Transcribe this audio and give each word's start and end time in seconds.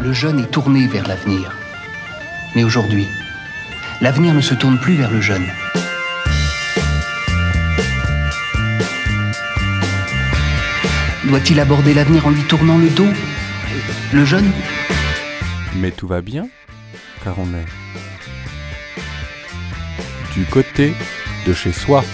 le 0.00 0.12
jeune 0.12 0.40
est 0.40 0.50
tourné 0.50 0.86
vers 0.86 1.06
l'avenir. 1.06 1.56
Mais 2.54 2.64
aujourd'hui, 2.64 3.06
l'avenir 4.00 4.34
ne 4.34 4.40
se 4.40 4.54
tourne 4.54 4.78
plus 4.78 4.94
vers 4.94 5.10
le 5.10 5.20
jeune. 5.20 5.46
Doit-il 11.24 11.58
aborder 11.58 11.94
l'avenir 11.94 12.26
en 12.26 12.30
lui 12.30 12.42
tournant 12.42 12.78
le 12.78 12.90
dos? 12.90 13.08
Le 14.12 14.24
jeune? 14.24 14.50
Mais 15.76 15.90
tout 15.90 16.06
va 16.06 16.20
bien, 16.20 16.48
car 17.24 17.38
on 17.38 17.46
est 17.54 17.66
du 20.34 20.44
côté 20.44 20.94
de 21.46 21.52
chez 21.52 21.72
soi. 21.72 22.04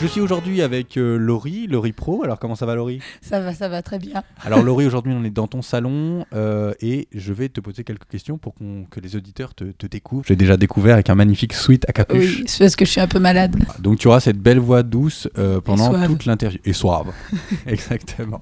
Je 0.00 0.06
suis 0.06 0.20
aujourd'hui 0.20 0.62
avec 0.62 0.96
euh, 0.96 1.16
Laurie, 1.16 1.66
Laurie 1.66 1.90
Pro. 1.92 2.22
Alors 2.22 2.38
comment 2.38 2.54
ça 2.54 2.66
va 2.66 2.76
Laurie? 2.76 3.00
Ça 3.20 3.40
va, 3.40 3.52
ça 3.52 3.68
va 3.68 3.82
très 3.82 3.98
bien. 3.98 4.22
Alors 4.44 4.62
Laurie, 4.62 4.86
aujourd'hui 4.86 5.12
on 5.12 5.24
est 5.24 5.30
dans 5.30 5.48
ton 5.48 5.60
salon 5.60 6.24
euh, 6.32 6.72
et 6.80 7.08
je 7.12 7.32
vais 7.32 7.48
te 7.48 7.60
poser 7.60 7.82
quelques 7.82 8.06
questions 8.08 8.38
pour 8.38 8.54
que 8.54 9.00
les 9.00 9.16
auditeurs 9.16 9.56
te, 9.56 9.64
te 9.64 9.88
découvrent. 9.88 10.24
J'ai 10.28 10.36
déjà 10.36 10.56
découvert 10.56 10.94
avec 10.94 11.10
un 11.10 11.16
magnifique 11.16 11.52
sweat 11.52 11.84
à 11.88 11.92
capuche. 11.92 12.38
Oui, 12.38 12.44
c'est 12.46 12.62
parce 12.62 12.76
que 12.76 12.84
je 12.84 12.92
suis 12.92 13.00
un 13.00 13.08
peu 13.08 13.18
malade. 13.18 13.56
Donc 13.80 13.98
tu 13.98 14.06
auras 14.06 14.20
cette 14.20 14.38
belle 14.38 14.60
voix 14.60 14.84
douce 14.84 15.28
euh, 15.36 15.60
pendant 15.60 15.92
toute 16.06 16.26
l'interview. 16.26 16.60
Et 16.64 16.72
suave. 16.72 17.12
Exactement. 17.66 18.40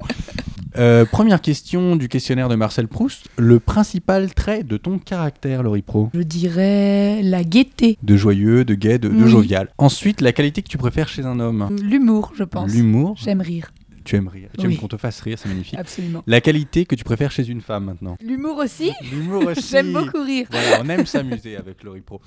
Première 1.10 1.40
question 1.40 1.96
du 1.96 2.08
questionnaire 2.08 2.50
de 2.50 2.54
Marcel 2.54 2.86
Proust. 2.86 3.28
Le 3.38 3.58
principal 3.60 4.34
trait 4.34 4.62
de 4.62 4.76
ton 4.76 4.98
caractère, 4.98 5.62
Laurie 5.62 5.80
Pro? 5.80 6.10
Je 6.12 6.20
dirais 6.20 7.22
la 7.22 7.44
gaieté, 7.44 7.96
De 8.02 8.14
joyeux, 8.14 8.66
de 8.66 8.74
gai, 8.74 8.98
de, 8.98 9.08
de 9.08 9.26
jovial. 9.26 9.70
Ensuite, 9.78 10.20
la 10.20 10.32
qualité 10.32 10.60
que 10.60 10.68
tu 10.68 10.76
préfères 10.76 11.08
chez 11.08 11.24
un 11.24 11.40
homme 11.40 11.45
l'humour, 11.82 12.32
je 12.34 12.44
pense. 12.44 12.72
L'humour. 12.72 13.14
J'aime 13.16 13.40
rire, 13.40 13.72
Tu 14.04 14.16
aimes 14.16 14.28
rire. 14.28 14.48
Tu 14.58 14.64
aimes 14.66 14.76
qu'on 14.76 14.88
te 14.88 14.96
fasse 14.96 15.20
rire, 15.20 15.38
c'est 15.38 15.48
magnifique. 15.48 15.78
absolument. 15.78 16.22
La 16.26 16.40
qualité 16.40 16.84
que 16.86 16.94
tu 16.94 17.04
préfères 17.04 17.30
chez 17.30 17.48
une 17.48 17.60
femme 17.60 17.84
maintenant 17.84 18.16
L'humour 18.20 18.58
aussi 18.58 18.92
L'humour 19.12 19.46
aussi. 19.48 19.68
J'aime 19.70 19.92
beaucoup 19.92 20.22
rire. 20.22 20.46
Voilà, 20.50 20.80
on 20.82 20.88
aime 20.88 21.06
s'amuser 21.06 21.56
avec 21.56 21.82
Laurie 21.82 22.02
Pro. 22.02 22.20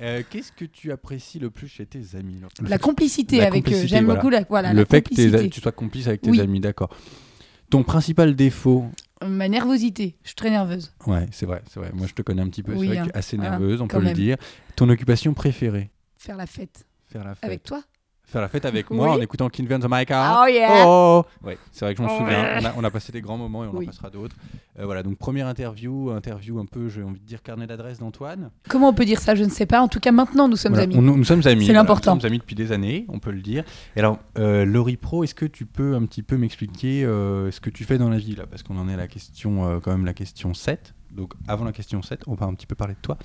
Euh, 0.00 0.22
Qu'est-ce 0.28 0.50
que 0.52 0.64
tu 0.64 0.90
apprécies 0.90 1.38
le 1.38 1.50
plus 1.50 1.68
chez 1.68 1.86
tes 1.86 2.16
amis 2.16 2.40
Le 2.60 2.68
La 2.68 2.78
complicité 2.78 3.38
La 3.38 3.46
avec 3.46 3.68
eux. 3.70 3.86
J'aime 3.86 4.04
voilà. 4.06 4.18
beaucoup 4.20 4.30
la, 4.30 4.42
voilà, 4.48 4.72
le 4.72 4.80
la 4.80 4.84
fait 4.86 5.02
que 5.02 5.46
tu 5.48 5.60
sois 5.60 5.72
complice 5.72 6.06
avec 6.08 6.22
tes 6.22 6.30
Oui. 6.30 6.40
amis, 6.40 6.60
d'accord. 6.60 6.88
Ton 7.70 7.82
principal 7.84 8.34
défaut 8.34 8.86
Ma 9.26 9.48
nervosité. 9.48 10.16
Je 10.24 10.28
suis 10.30 10.34
très 10.34 10.50
nerveuse. 10.50 10.92
Ouais, 11.06 11.26
c'est 11.30 11.46
vrai, 11.46 11.62
c'est 11.70 11.78
vrai. 11.78 11.90
Moi, 11.94 12.06
je 12.08 12.12
te 12.14 12.22
connais 12.22 12.42
un 12.42 12.48
petit 12.48 12.62
peu. 12.64 12.72
Oui, 12.72 12.80
c'est 12.80 12.86
vrai 12.86 12.98
hein. 12.98 13.06
que 13.06 13.16
assez 13.18 13.36
Ah, 13.38 13.42
nerveuse, 13.50 13.80
on 13.80 13.86
peut 13.86 14.00
le 14.00 14.12
dire. 14.12 14.36
Ton 14.76 14.88
occupation 14.88 15.32
préférée 15.32 15.90
Faire 16.18 16.36
la 16.36 16.46
fête. 16.46 16.84
Faire 17.06 17.24
la 17.24 17.34
fête. 17.34 17.44
Avec 17.44 17.62
toi 17.62 17.82
Faire 18.32 18.40
la 18.40 18.48
fête 18.48 18.64
avec 18.64 18.90
moi 18.90 19.10
Oui. 19.10 19.18
en 19.18 19.20
écoutant 19.20 19.48
King 19.50 19.66
Van 19.68 19.78
the 19.78 19.86
My 19.90 20.06
Car. 20.06 20.42
Oh 20.42 20.48
yeah 20.50 20.84
Oh 20.86 21.22
Ouais, 21.44 21.58
c'est 21.70 21.84
vrai 21.84 21.94
que 21.94 22.02
je 22.02 22.06
m'en 22.08 22.14
Oh 22.14 22.18
souviens. 22.18 22.60
On 22.60 22.64
a, 22.64 22.72
on 22.78 22.84
a 22.84 22.90
passé 22.90 23.12
des 23.12 23.20
grands 23.20 23.36
moments 23.36 23.62
et 23.62 23.66
on 23.68 23.76
en 23.76 23.84
passera 23.84 24.08
d'autres. 24.08 24.34
Euh, 24.78 24.86
voilà, 24.86 25.02
donc 25.02 25.18
première 25.18 25.46
interview, 25.48 26.10
interview 26.10 26.58
un 26.58 26.64
peu, 26.64 26.88
j'ai 26.88 27.02
envie 27.02 27.20
de 27.20 27.26
dire 27.26 27.42
carnet 27.42 27.66
d'adresse 27.66 27.98
d'Antoine. 27.98 28.48
Comment 28.70 28.88
on 28.88 28.94
peut 28.94 29.04
dire 29.04 29.20
ça 29.20 29.34
Je 29.34 29.44
ne 29.44 29.50
sais 29.50 29.66
pas. 29.66 29.82
En 29.82 29.88
tout 29.88 30.00
cas, 30.00 30.12
maintenant, 30.12 30.48
nous 30.48 30.56
sommes 30.56 30.72
Voilà, 30.72 30.84
amis. 30.84 30.96
on- 30.96 31.02
nous 31.02 31.24
sommes 31.24 31.46
amis. 31.46 31.60
C'est 31.60 31.66
voilà, 31.66 31.80
l'important. 31.80 32.14
Nous 32.14 32.22
sommes 32.22 32.30
amis 32.30 32.38
depuis 32.38 32.54
des 32.54 32.72
années, 32.72 33.04
on 33.10 33.18
peut 33.18 33.32
le 33.32 33.42
dire. 33.42 33.64
Et 33.96 33.98
alors, 33.98 34.18
euh, 34.38 34.64
Laurie 34.64 34.96
Pro, 34.96 35.24
est-ce 35.24 35.34
que 35.34 35.44
tu 35.44 35.66
peux 35.66 35.94
un 35.94 36.06
petit 36.06 36.22
peu 36.22 36.38
m'expliquer 36.38 37.04
euh, 37.04 37.50
ce 37.50 37.60
que 37.60 37.68
tu 37.68 37.84
fais 37.84 37.98
dans 37.98 38.08
la 38.08 38.16
vie 38.18 38.34
là? 38.34 38.44
Parce 38.50 38.62
qu'on 38.62 38.78
en 38.78 38.88
est 38.88 38.94
à 38.94 38.96
la 38.96 39.08
question, 39.08 39.78
quand 39.84 39.90
même, 39.90 40.06
la 40.06 40.14
question 40.14 40.54
7. 40.54 40.94
Donc, 41.10 41.34
avant 41.46 41.66
la 41.66 41.72
question 41.72 42.00
7, 42.00 42.22
on 42.26 42.34
va 42.34 42.46
un 42.46 42.54
petit 42.54 42.66
peu 42.66 42.74
parler 42.74 42.94
de 42.94 43.00
toi. 43.02 43.18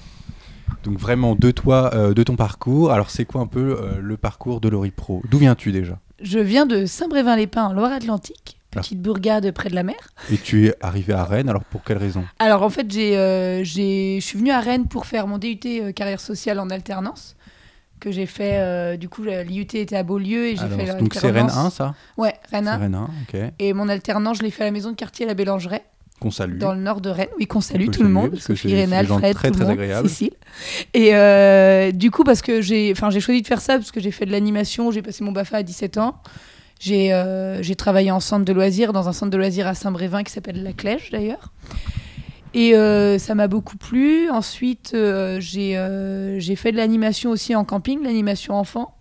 Donc, 0.83 0.97
vraiment, 0.97 1.35
de 1.35 1.51
toi, 1.51 1.91
euh, 1.93 2.13
de 2.13 2.23
ton 2.23 2.35
parcours. 2.35 2.91
Alors, 2.91 3.09
c'est 3.09 3.25
quoi 3.25 3.41
un 3.41 3.47
peu 3.47 3.77
euh, 3.81 3.99
le 4.01 4.17
parcours 4.17 4.61
de 4.61 4.69
Laurie 4.69 4.91
Pro? 4.91 5.21
D'où 5.29 5.37
viens-tu 5.37 5.71
déjà? 5.71 5.99
Je 6.21 6.39
viens 6.39 6.65
de 6.65 6.85
Saint-Brévin-les-Pins, 6.85 7.65
en 7.67 7.73
Loire-Atlantique. 7.73 8.57
Ah. 8.75 8.81
Petite 8.81 9.01
bourgade 9.01 9.49
près 9.51 9.69
de 9.69 9.75
la 9.75 9.83
mer. 9.83 9.95
Et 10.31 10.37
tu 10.37 10.67
es 10.67 10.75
arrivé 10.81 11.13
à 11.13 11.23
Rennes, 11.23 11.49
alors 11.49 11.63
pour 11.63 11.83
quelle 11.83 11.97
raison? 11.97 12.25
Alors 12.39 12.63
en 12.63 12.69
fait, 12.69 12.91
j'ai, 12.91 13.17
euh, 13.17 13.63
j'ai- 13.63 14.19
je 14.19 14.25
suis 14.25 14.37
venue 14.37 14.51
à 14.51 14.59
Rennes 14.59 14.87
pour 14.87 15.05
faire 15.05 15.25
mon 15.25 15.37
DUT 15.37 15.59
euh, 15.65 15.91
carrière 15.93 16.19
sociale 16.19 16.59
en 16.59 16.69
alternance 16.69 17.35
que 17.99 18.11
j'ai 18.11 18.25
fait. 18.25 18.57
euh, 18.59 18.97
du 18.97 19.09
coup, 19.09 19.23
l'IUT 19.23 19.61
était 19.73 19.95
à 19.95 20.03
Beaulieu 20.03 20.47
et 20.47 20.55
j'ai 20.57 20.67
fait 20.67 20.97
Donc, 20.99 21.13
c'est 21.13 21.19
Rennes 21.31 21.47
l'alternance. 21.47 21.57
1, 21.57 21.69
ça? 21.71 21.95
Ouais, 22.17 22.33
Rennes 22.51 22.65
C'est 22.65 22.69
1. 22.71 22.77
Rennes 22.77 22.95
1, 22.95 23.03
ok. 23.05 23.51
Et 23.59 23.73
mon 23.73 23.87
alternance, 23.89 24.37
je 24.39 24.43
l'ai 24.43 24.51
fait 24.51 24.63
à 24.63 24.65
la 24.67 24.71
maison 24.71 24.91
de 24.91 24.95
quartier 24.95 25.25
à 25.25 25.29
la 25.29 25.33
Bélangeraie, 25.33 25.83
Qu'on 26.19 26.31
salue. 26.31 26.57
dans 26.57 26.73
le 26.73 26.81
nord 26.81 26.99
de 26.99 27.09
Rennes. 27.11 27.27
Oui, 27.37 27.45
qu'on 27.45 27.59
On 27.59 27.61
salue 27.61 27.89
tout 27.89 28.01
le 28.01 28.09
monde. 28.09 28.35
Sophie, 28.37 28.69
gens 28.69 28.91
Alfred, 28.91 29.35
très, 29.35 29.51
tout 29.51 29.59
le 29.59 29.65
très 29.65 29.75
monde. 29.75 30.07
Cécile. 30.07 30.31
Et 30.95 31.13
euh, 31.13 31.91
du 31.91 32.09
coup, 32.09 32.23
parce 32.23 32.41
que 32.41 32.61
j'ai, 32.61 32.95
choisi 32.95 33.41
de 33.41 33.47
faire 33.47 33.61
ça 33.61 33.77
parce 33.77 33.91
que 33.91 33.99
j'ai 33.99 34.09
fait 34.09 34.25
de 34.25 34.31
l'animation, 34.31 34.89
j'ai 34.89 35.03
passé 35.03 35.23
mon 35.23 35.31
BAFA 35.31 35.57
à 35.57 35.63
17 35.63 35.97
ans. 35.97 36.19
J'ai, 36.79 37.13
euh, 37.13 37.61
j'ai 37.61 37.75
travaillé 37.75 38.09
en 38.11 38.19
centre 38.19 38.45
de 38.45 38.53
loisirs, 38.53 38.93
dans 38.93 39.07
un 39.07 39.13
centre 39.13 39.31
de 39.31 39.37
loisirs 39.37 39.67
à 39.67 39.75
Saint-Brévin 39.75 40.23
qui 40.23 40.31
s'appelle 40.31 40.63
La 40.63 40.73
Clèche 40.73 41.11
d'ailleurs. 41.11 41.53
Et 42.55 42.75
euh, 42.75 43.19
ça 43.19 43.35
m'a 43.35 43.47
beaucoup 43.47 43.77
plu. 43.77 44.29
Ensuite, 44.31 44.95
j'ai, 45.39 46.37
j'ai 46.39 46.55
fait 46.55 46.71
de 46.71 46.77
l'animation 46.77 47.29
aussi 47.29 47.55
en 47.55 47.63
camping, 47.63 48.03
l'animation 48.03 48.55
enfant. 48.55 48.96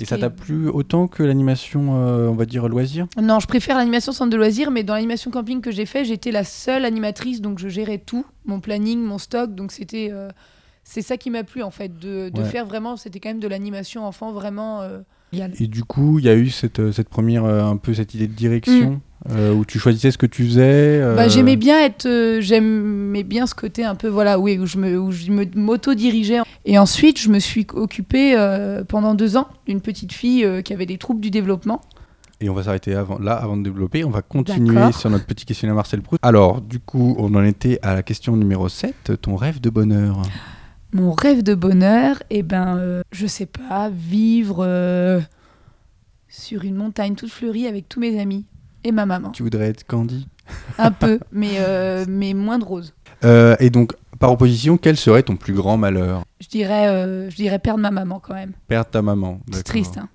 Et 0.00 0.04
ça 0.04 0.18
t'a 0.18 0.30
plu 0.30 0.68
autant 0.68 1.08
que 1.08 1.22
l'animation, 1.22 1.96
euh, 1.96 2.28
on 2.28 2.34
va 2.34 2.44
dire, 2.46 2.68
loisir? 2.68 3.06
Non, 3.20 3.40
je 3.40 3.46
préfère 3.46 3.76
l'animation 3.76 4.12
centre 4.12 4.30
de 4.30 4.36
loisirs, 4.36 4.70
mais 4.70 4.82
dans 4.82 4.94
l'animation 4.94 5.30
camping 5.30 5.60
que 5.60 5.70
j'ai 5.70 5.86
fait, 5.86 6.04
j'étais 6.04 6.30
la 6.30 6.44
seule 6.44 6.84
animatrice, 6.84 7.40
donc 7.40 7.58
je 7.58 7.68
gérais 7.68 7.98
tout, 7.98 8.24
mon 8.44 8.60
planning, 8.60 9.00
mon 9.00 9.18
stock, 9.18 9.54
donc 9.54 9.72
c'était... 9.72 10.08
euh, 10.12 10.28
c'est 10.84 11.02
ça 11.02 11.16
qui 11.18 11.28
m'a 11.30 11.44
plu 11.44 11.62
en 11.62 11.70
fait, 11.70 11.98
de, 11.98 12.30
de 12.30 12.40
Ouais. 12.40 12.46
faire 12.48 12.64
vraiment, 12.64 12.96
c'était 12.96 13.20
quand 13.20 13.28
même 13.28 13.40
de 13.40 13.48
l'animation 13.48 14.06
enfant 14.06 14.32
vraiment... 14.32 14.80
euh. 14.82 15.00
Et 15.60 15.66
du 15.66 15.84
coup, 15.84 16.18
il 16.18 16.24
y 16.24 16.28
a 16.30 16.34
eu 16.34 16.48
cette, 16.48 16.90
cette 16.92 17.10
première, 17.10 17.44
un 17.44 17.76
peu 17.76 17.92
cette 17.92 18.14
idée 18.14 18.26
de 18.28 18.32
direction, 18.32 18.92
Mm. 18.92 19.00
Euh, 19.30 19.52
où 19.52 19.64
tu 19.64 19.78
choisissais 19.78 20.10
ce 20.10 20.18
que 20.18 20.26
tu 20.26 20.44
faisais. 20.46 21.00
euh, 21.02 21.14
Bah, 21.16 21.28
j'aimais 21.28 21.56
bien 21.56 21.78
être, 21.84 22.06
euh, 22.06 22.40
j'aimais 22.40 23.22
bien 23.24 23.46
ce 23.46 23.54
côté 23.54 23.84
un 23.84 23.94
peu 23.94 24.08
voilà, 24.08 24.38
oui, 24.38 24.58
où 24.58 24.66
je 24.66 24.78
me, 24.78 24.98
où 24.98 25.10
je 25.12 25.30
me 25.30 25.44
m'auto-dirigeais. 25.54 26.40
Et 26.64 26.78
ensuite, 26.78 27.18
je 27.20 27.28
me 27.30 27.38
suis 27.38 27.66
occupée 27.72 28.34
euh, 28.36 28.84
pendant 28.84 29.14
deux 29.14 29.36
ans 29.36 29.48
d'une 29.66 29.80
petite 29.80 30.12
fille 30.12 30.44
euh, 30.44 30.62
qui 30.62 30.72
avait 30.72 30.86
des 30.86 30.98
troubles 30.98 31.20
du 31.20 31.30
développement. 31.30 31.80
Et 32.40 32.48
on 32.48 32.54
va 32.54 32.62
s'arrêter 32.62 32.94
avant, 32.94 33.18
là 33.18 33.32
avant 33.34 33.56
de 33.56 33.64
développer. 33.64 34.04
On 34.04 34.10
va 34.10 34.22
continuer 34.22 34.92
sur 34.92 35.10
notre 35.10 35.26
petit 35.26 35.44
questionnaire 35.44 35.74
Marcel 35.74 36.02
Proust. 36.02 36.20
Alors, 36.24 36.60
du 36.60 36.78
coup, 36.78 37.16
on 37.18 37.34
en 37.34 37.42
était 37.42 37.80
à 37.82 37.94
la 37.94 38.04
question 38.04 38.36
numéro 38.36 38.68
7, 38.68 39.20
ton 39.20 39.34
rêve 39.34 39.60
de 39.60 39.70
bonheur. 39.70 40.22
Mon 40.92 41.12
rêve 41.12 41.42
de 41.42 41.54
bonheur, 41.54 42.22
eh 42.30 42.42
ben, 42.44 42.76
euh, 42.78 43.02
je 43.10 43.26
sais 43.26 43.44
pas, 43.46 43.90
vivre 43.92 44.58
euh, 44.64 45.20
sur 46.28 46.64
une 46.64 46.76
montagne 46.76 47.14
toute 47.16 47.30
fleurie 47.30 47.66
avec 47.66 47.88
tous 47.88 47.98
mes 48.00 48.20
amis 48.20 48.46
et 48.84 48.92
ma 48.92 49.06
maman. 49.06 49.30
Tu 49.30 49.42
voudrais 49.42 49.68
être 49.68 49.86
Candy 49.86 50.26
Un 50.78 50.90
peu, 50.90 51.18
mais, 51.32 51.56
euh, 51.58 52.04
mais 52.08 52.34
moins 52.34 52.58
de 52.58 52.64
rose. 52.64 52.94
Euh, 53.24 53.56
Et 53.60 53.70
donc, 53.70 53.92
par 54.18 54.32
opposition, 54.32 54.78
quel 54.78 54.96
serait 54.96 55.22
ton 55.22 55.36
plus 55.36 55.52
grand 55.52 55.76
malheur? 55.76 56.22
Je 56.40 56.48
dirais, 56.48 56.88
euh, 56.88 57.28
je 57.30 57.36
dirais 57.36 57.58
perdre 57.58 57.80
ma 57.80 57.90
maman 57.90 58.20
quand 58.20 58.34
même. 58.34 58.52
Perdre 58.66 58.90
ta 58.90 59.02
maman. 59.02 59.40
C'est 59.52 59.62
triste. 59.62 59.98
Hein. 59.98 60.08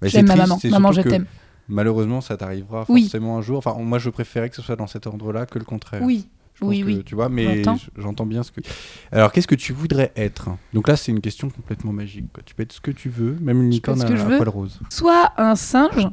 Bah, 0.00 0.08
c'est 0.08 0.10
J'aime 0.10 0.26
ma 0.26 0.36
maman. 0.36 0.58
Maman, 0.70 0.92
je 0.92 1.00
t'aime. 1.02 1.26
Malheureusement, 1.68 2.20
ça 2.20 2.36
t'arrivera 2.36 2.84
Oui. 2.88 3.02
forcément 3.02 3.38
un 3.38 3.42
jour. 3.42 3.58
Enfin, 3.58 3.74
moi, 3.78 3.98
je 3.98 4.10
préférais 4.10 4.50
que 4.50 4.56
ce 4.56 4.62
soit 4.62 4.76
dans 4.76 4.86
cet 4.86 5.06
ordre-là 5.06 5.46
que 5.46 5.58
le 5.58 5.64
contraire. 5.64 6.02
Oui, 6.02 6.28
Je 6.54 6.60
pense 6.60 6.68
oui, 6.68 6.80
que, 6.80 6.86
oui. 6.86 7.02
Tu 7.04 7.14
vois, 7.14 7.28
mais 7.28 7.62
J'entends. 7.96 8.26
bien 8.26 8.42
ce 8.42 8.50
que. 8.50 8.60
Alors, 9.12 9.32
qu'est-ce 9.32 9.46
que 9.46 9.54
tu 9.54 9.72
voudrais 9.72 10.12
être? 10.16 10.50
Donc 10.74 10.88
là, 10.88 10.96
c'est 10.96 11.12
une 11.12 11.20
question 11.20 11.48
complètement 11.50 11.92
magique. 11.92 12.32
quoi. 12.32 12.42
Tu 12.44 12.54
peux 12.54 12.62
être 12.64 12.72
ce 12.72 12.80
que 12.80 12.90
tu 12.90 13.08
veux, 13.08 13.36
même 13.40 13.62
une 13.62 13.70
licorne 13.70 14.02
à, 14.02 14.06
à 14.06 14.36
poil 14.36 14.48
rose. 14.48 14.80
Soit 14.90 15.32
un 15.38 15.54
singe, 15.56 16.08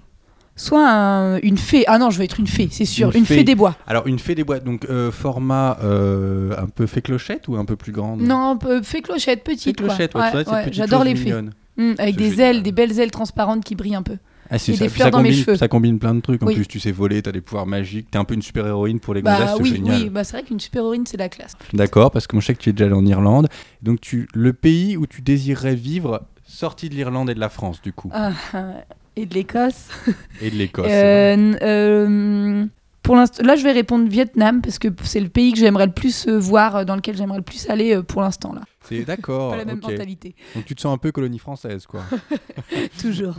soit 0.60 0.88
un- 0.90 1.38
une 1.42 1.58
fée. 1.58 1.84
Ah 1.88 1.98
non, 1.98 2.10
je 2.10 2.18
veux 2.18 2.24
être 2.26 2.40
une 2.40 2.48
fée, 2.48 2.68
c'est 2.72 2.86
sûr. 2.86 3.10
Une 3.14 3.20
Une, 3.20 3.26
fée. 3.26 3.36
fée. 3.36 3.44
des 3.44 3.56
bois. 3.56 3.76
Alors, 3.88 4.06
une 4.08 4.20
fée 4.20 4.36
des 4.36 4.44
bois, 4.44 4.60
donc 4.60 4.86
euh, 4.90 5.12
format 5.12 5.78
euh, 5.84 6.54
un 6.58 6.68
peu 6.68 6.86
fée 6.86 7.02
clochette 7.02 7.48
ou 7.48 7.56
un 7.56 7.66
peu 7.66 7.76
plus 7.76 7.92
grande? 7.92 8.22
Non, 8.22 8.58
euh, 8.66 8.82
fée 8.84 9.02
clochette, 9.02 9.40
Fée 9.46 9.54
petite. 9.56 9.78
quoi. 9.80 9.88
clochette, 9.88 10.14
ouais, 10.16 10.22
Ouais, 10.34 10.50
ouais, 10.50 10.70
J'adore 10.72 11.04
les 11.04 11.16
fées. 11.16 11.26
mignonne. 11.26 11.54
Mm, 11.78 11.94
avec 11.98 12.16
des 12.18 12.32
génial. 12.32 12.58
ailes, 12.58 12.64
des 12.64 12.72
belles 12.74 13.00
ailes 13.00 13.12
transparentes 13.12 13.64
qui 13.64 13.76
brillent 13.76 13.96
un 13.96 14.04
peu. 14.04 14.18
Ah, 14.52 14.56
Et 14.56 14.60
ça. 14.60 14.72
des 14.74 14.90
fleurs 14.90 15.06
ça 15.08 15.12
dans 15.12 15.20
mes 15.22 15.30
combine, 15.30 15.44
cheveux. 15.46 15.56
Ça 15.58 15.68
combine 15.68 16.00
plein 16.00 16.16
de 16.16 16.22
trucs. 16.22 16.42
En 16.44 16.48
Oui. 16.48 16.56
plus, 16.56 16.66
tu 16.68 16.80
sais 16.80 16.92
voler, 16.92 17.22
t'as 17.22 17.32
des 17.32 17.40
pouvoirs 17.40 17.68
magiques, 17.68 18.10
t'es 18.12 18.18
un 18.18 18.26
peu 18.26 18.34
une 18.34 18.42
super 18.42 18.66
héroïne 18.66 19.00
pour 19.00 19.14
les 19.14 19.22
Bah 19.22 19.38
gonzesses, 19.40 19.60
oui, 19.62 19.70
génial. 19.76 20.02
oui, 20.02 20.10
bah 20.10 20.24
c'est 20.24 20.38
vrai 20.38 20.44
qu'une 20.44 20.60
super 20.60 20.82
héroïne, 20.82 21.06
c'est 21.06 21.18
la 21.18 21.30
classe. 21.30 21.54
D'accord, 21.72 22.10
parce 22.12 22.26
que 22.28 22.36
moi 22.36 22.42
je 22.42 22.48
sais 22.48 22.56
que 22.56 22.60
tu 22.62 22.70
es 22.70 22.74
déjà 22.74 22.86
allé 22.86 22.96
en 22.96 23.06
Irlande. 23.06 23.48
Donc 23.84 24.02
tu, 24.02 24.28
le 24.34 24.52
pays 24.54 24.98
où 24.98 25.06
tu 25.06 25.22
désirerais 25.22 25.76
vivre, 25.76 26.24
sorti 26.48 26.90
de 26.90 26.96
l'Irlande 26.96 27.30
et 27.30 27.36
de 27.36 27.40
la 27.40 27.50
France 27.50 27.80
du 27.82 27.94
coup, 27.94 28.10
ah, 28.12 28.32
et 29.22 29.26
de 29.26 29.34
l'Écosse. 29.34 29.88
et 30.42 30.50
de 30.52 30.56
l'Écosse. 30.56 30.88
Euh, 30.90 31.54
euh, 31.62 32.66
pour 33.04 33.16
l'instant, 33.16 33.44
là, 33.44 33.56
je 33.56 33.64
vais 33.64 33.72
répondre 33.72 34.08
Vietnam 34.10 34.62
parce 34.62 34.78
que 34.80 34.88
c'est 35.04 35.20
le 35.20 35.30
pays 35.30 35.52
que 35.52 35.58
j'aimerais 35.60 35.88
le 35.88 35.92
plus 35.94 36.28
euh, 36.28 36.38
voir, 36.40 36.86
dans 36.86 36.96
lequel 36.96 37.16
j'aimerais 37.18 37.38
le 37.40 37.44
plus 37.44 37.70
aller 37.70 38.02
pour 38.04 38.22
l'instant 38.22 38.54
là. 38.54 38.62
C'est 38.84 39.04
d'accord. 39.06 39.52
Pas 39.52 39.58
la 39.58 39.66
même 39.66 39.80
mentalité, 39.82 40.36
Donc 40.56 40.66
tu 40.66 40.76
te 40.76 40.82
sens 40.82 40.94
un 40.94 40.98
peu 40.98 41.12
colonie 41.12 41.40
française 41.40 41.86
quoi. 41.86 42.02
toujours. 43.02 43.36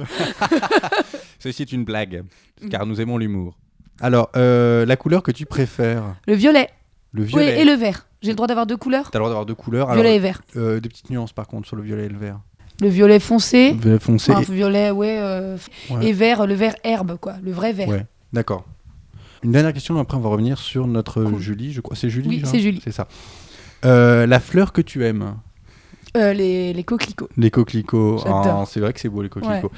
Ceci 1.38 1.62
est 1.62 1.72
une 1.72 1.84
blague, 1.84 2.24
Mm. 2.62 2.68
car 2.68 2.84
nous 2.84 3.00
aimons 3.00 3.16
l'humour. 3.16 3.56
Alors, 4.02 4.30
euh, 4.36 4.84
la 4.84 4.96
couleur 4.96 5.22
que 5.22 5.30
tu 5.30 5.46
préfères? 5.46 6.14
Le 6.26 6.34
violet, 6.34 6.68
Le 7.12 7.22
oui, 7.22 7.28
violet. 7.28 7.60
et 7.62 7.64
le 7.64 7.72
vert. 7.72 8.06
J'ai 8.22 8.30
le 8.30 8.34
droit 8.36 8.46
d'avoir 8.46 8.66
deux 8.66 8.76
couleurs? 8.76 9.10
T'as 9.10 9.18
le 9.18 9.20
droit 9.20 9.30
d'avoir 9.30 9.46
deux 9.46 9.54
couleurs. 9.54 9.88
Alors, 9.90 10.02
Violet 10.02 10.16
et 10.16 10.20
vert. 10.20 10.42
euh, 10.56 10.78
des 10.80 10.88
petites 10.90 11.08
nuances 11.10 11.32
par 11.32 11.46
contre 11.46 11.66
sur 11.66 11.76
le 11.76 11.82
violet 11.82 12.04
et 12.04 12.08
le 12.10 12.18
vert. 12.18 12.40
Le 12.80 12.88
violet 12.88 13.18
foncé. 13.20 13.72
Violet 13.80 13.98
foncé. 13.98 14.32
Enfin, 14.32 14.52
violet, 14.52 14.90
ouais. 14.90 15.18
euh, 15.20 15.56
Ouais. 15.90 16.06
Et 16.08 16.12
vert, 16.12 16.46
le 16.46 16.54
vert 16.54 16.74
herbe, 16.84 17.16
quoi. 17.20 17.34
Le 17.42 17.52
vrai 17.52 17.72
vert. 17.72 17.88
Ouais, 17.88 18.06
d'accord. 18.32 18.64
Une 19.42 19.52
dernière 19.52 19.72
question, 19.72 19.98
après 19.98 20.16
on 20.16 20.20
va 20.20 20.28
revenir 20.28 20.58
sur 20.58 20.86
notre 20.86 21.22
Cool. 21.24 21.38
Julie, 21.40 21.72
je 21.72 21.80
crois. 21.80 21.96
C'est 21.96 22.10
Julie 22.10 22.28
Oui, 22.28 22.42
c'est 22.44 22.58
Julie. 22.60 22.80
C'est 22.84 22.92
ça. 22.92 23.08
Euh, 23.84 24.26
la 24.26 24.38
fleur 24.40 24.72
que 24.72 24.82
tu 24.82 25.04
aimes, 25.04 25.36
Euh, 26.16 26.32
les, 26.32 26.72
les 26.72 26.84
coquelicots. 26.84 27.28
les 27.36 27.50
coquelicots. 27.50 28.22
Ah, 28.26 28.64
c'est 28.68 28.80
vrai 28.80 28.92
que 28.92 29.00
c'est 29.00 29.08
beau 29.08 29.22
les 29.22 29.28
coquelicots. 29.30 29.72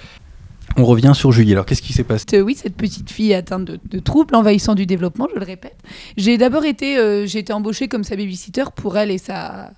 On 0.77 0.85
revient 0.85 1.13
sur 1.15 1.31
Julie. 1.33 1.53
Alors 1.53 1.67
qu'est-ce 1.67 1.83
qui 1.83 1.93
s'est 1.93 2.03
passé 2.05 2.41
oui, 2.41 2.55
cette 2.55 2.77
petite 2.77 3.11
fille 3.11 3.35
atteinte 3.35 3.65
de, 3.67 3.79
de 3.91 3.99
troubles 3.99 4.35
envahissants 4.35 4.75
du 4.75 4.87
développement, 4.87 5.29
je 5.35 5.39
le 5.39 5.45
répète. 5.45 5.77
J'ai 6.17 6.39
d'abord 6.39 6.65
été, 6.65 6.97
euh, 6.97 7.27
j'ai 7.27 7.41
été 7.41 7.53
embauchée 7.53 7.89
comme 7.89 8.05
sa 8.05 8.17
babysitter 8.17 8.65
pour 8.75 8.97
elle 8.97 9.11
et 9.11 9.19
sa 9.19 9.71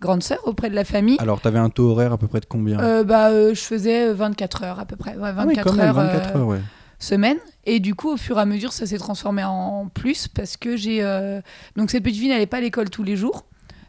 grande 0.00 0.22
sœur 0.22 0.38
auprès 0.44 0.70
de 0.70 0.74
la 0.74 0.84
famille. 0.84 1.16
Alors 1.18 1.40
t'avais 1.40 1.58
un 1.58 1.70
taux 1.70 1.90
horaire 1.90 2.12
à 2.12 2.18
peu 2.18 2.28
près 2.28 2.40
de 2.40 2.46
combien? 2.46 2.78
Euh, 2.80 3.04
bah, 3.04 3.30
euh, 3.30 3.54
je 3.54 3.60
faisais 3.60 4.12
24 4.12 4.62
heures 4.64 4.78
à 4.80 4.84
peu 4.86 4.96
près. 4.96 5.16
Ouais, 5.16 5.32
24 5.32 5.38
Ah 5.40 5.44
oui, 5.46 5.56
quand 5.62 5.72
même, 5.72 5.86
heures, 5.88 5.94
24 5.94 6.36
euh, 6.36 6.38
heures, 6.40 6.46
ouais. 6.48 6.60
semaine. 6.98 7.38
Et 7.66 7.80
du 7.80 7.94
coup, 7.94 8.10
au 8.12 8.16
fur 8.16 8.38
et 8.38 8.40
à 8.40 8.46
mesure, 8.46 8.72
ça 8.72 8.86
s'est 8.86 8.98
transformé 8.98 9.42
en 9.44 9.88
plus 9.92 10.28
parce 10.28 10.56
que 10.56 10.76
j'ai. 10.76 11.02
euh, 11.02 11.40
Donc, 11.76 11.90
cette 11.90 12.02
petite 12.02 12.18
fille 12.20 12.28
n'allait 12.28 12.46
pas 12.46 12.58
à 12.58 12.60
l'école 12.60 12.90
tous 12.90 13.02
les 13.04 13.16
jours. 13.16 13.44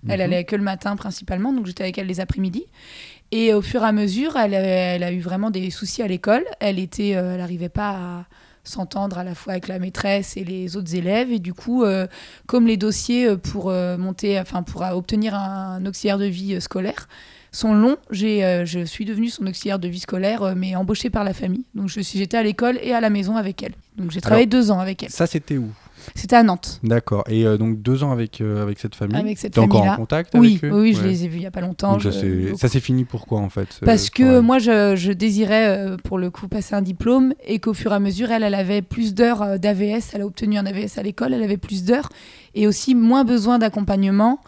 Elle 0.07 0.19
Mhm. 0.19 0.25
allait 0.25 0.43
que 0.45 0.55
le 0.55 0.63
matin 0.63 0.95
principalement, 0.95 1.51
donc 1.51 1.65
j'étais 1.65 1.83
avec 1.83 1.97
elle 1.97 2.07
les 2.07 2.19
après-midi. 2.21 2.65
Et 3.31 3.53
au 3.53 3.61
fur 3.61 3.83
et 3.83 3.85
à 3.85 3.91
mesure, 3.91 4.37
elle, 4.37 4.55
a- 4.55 4.59
elle 4.95 5.03
a 5.03 5.11
eu 5.11 5.19
vraiment 5.19 5.51
des 5.51 5.69
soucis 5.71 6.01
à 6.01 6.07
l'école. 6.07 6.43
Elle 6.61 6.79
était, 6.79 7.15
euh, 7.15 7.33
elle 7.33 7.39
n'arrivait 7.39 7.69
pas 7.69 7.89
à 7.89 8.25
s'entendre 8.69 9.17
à 9.17 9.23
la 9.23 9.35
fois 9.35 9.53
avec 9.53 9.67
la 9.67 9.79
maîtresse 9.79 10.37
et 10.37 10.43
les 10.43 10.77
autres 10.77 10.95
élèves. 10.95 11.31
Et 11.31 11.39
du 11.39 11.53
coup, 11.53 11.83
euh, 11.83 12.07
comme 12.47 12.67
les 12.67 12.77
dossiers 12.77 13.27
euh, 13.27 13.37
pour 13.37 13.69
euh, 13.69 13.97
monter, 13.97 14.39
enfin 14.39 14.63
pour 14.63 14.81
obtenir 14.81 15.35
un, 15.35 15.85
auxiliaire 15.85 16.17
de 16.17 16.25
vie 16.25 16.61
scolaire 16.61 17.07
sont 17.51 17.73
longs, 17.73 17.97
j'ai, 18.11 18.63
je 18.65 18.85
suis 18.85 19.05
devenue 19.05 19.29
son 19.29 19.47
auxiliaire 19.47 19.79
de 19.79 19.87
vie 19.87 19.99
scolaire, 19.99 20.53
mais 20.55 20.75
embauchée 20.75 21.09
par 21.09 21.23
la 21.23 21.33
famille. 21.33 21.65
Donc 21.73 21.89
je 21.89 21.99
suis, 21.99 22.19
j'étais 22.19 22.37
à 22.37 22.43
l'école 22.43 22.77
et 22.83 22.93
à 22.93 23.01
la 23.01 23.09
maison 23.09 23.37
avec 23.37 23.63
elle. 23.63 23.73
Donc 23.97 24.11
j'ai 24.11 24.21
travaillé 24.21 24.45
deux 24.45 24.69
ans 24.69 24.79
avec 24.79 25.01
elle. 25.01 25.09
Ça 25.09 25.25
c'était 25.25 25.57
où? 25.57 25.71
C'était 26.15 26.35
à 26.35 26.43
Nantes. 26.43 26.79
D'accord. 26.83 27.23
Et 27.27 27.45
euh, 27.45 27.57
donc 27.57 27.81
deux 27.81 28.03
ans 28.03 28.11
avec, 28.11 28.41
euh, 28.41 28.61
avec 28.63 28.79
cette 28.79 28.95
famille? 28.95 29.17
Avec 29.17 29.37
cette 29.37 29.53
T'es 29.53 29.59
encore 29.59 29.83
en 29.83 29.95
contact 29.95 30.31
Oui, 30.35 30.59
avec 30.61 30.63
eux? 30.71 30.81
oui, 30.81 30.93
je 30.93 31.01
Ouais. 31.01 31.07
les 31.07 31.25
ai 31.25 31.27
vus 31.27 31.37
il 31.37 31.43
y 31.43 31.47
a 31.47 31.51
pas 31.51 31.61
longtemps. 31.61 31.93
Donc 31.93 32.03
ça 32.03 32.11
je- 32.11 32.19
s'est- 32.19 32.55
ça 32.57 32.67
s'est 32.67 32.79
fini 32.79 33.05
pourquoi 33.05 33.39
en 33.39 33.49
fait 33.49 33.71
ce 33.73 33.85
Parce 33.85 34.09
que 34.09 34.39
moi, 34.39 34.59
je, 34.59 34.95
je 34.95 35.11
désirais, 35.11 35.67
euh, 35.67 35.97
pour 35.97 36.17
le 36.17 36.29
coup, 36.29 36.47
passer 36.47 36.75
un 36.75 36.81
diplôme 36.81 37.33
et 37.45 37.59
qu'au 37.59 37.73
fur 37.73 37.91
et 37.91 37.95
à 37.95 37.99
mesure, 37.99 38.31
elle, 38.31 38.43
elle 38.43 38.55
avait 38.55 38.81
plus 38.81 39.13
d'heures 39.13 39.41
euh, 39.41 39.57
d'AVS. 39.57 40.11
Elle 40.13 40.21
a 40.21 40.25
obtenu 40.25 40.57
un 40.57 40.65
AVS 40.65 40.97
à 40.97 41.03
l'école, 41.03 41.33
elle 41.33 41.43
avait 41.43 41.57
plus 41.57 41.83
d'heures 41.83 42.09
et 42.55 42.67
aussi 42.67 42.95
moins 42.95 43.23
besoin 43.23 43.59
d'accompagnement. 43.59 44.39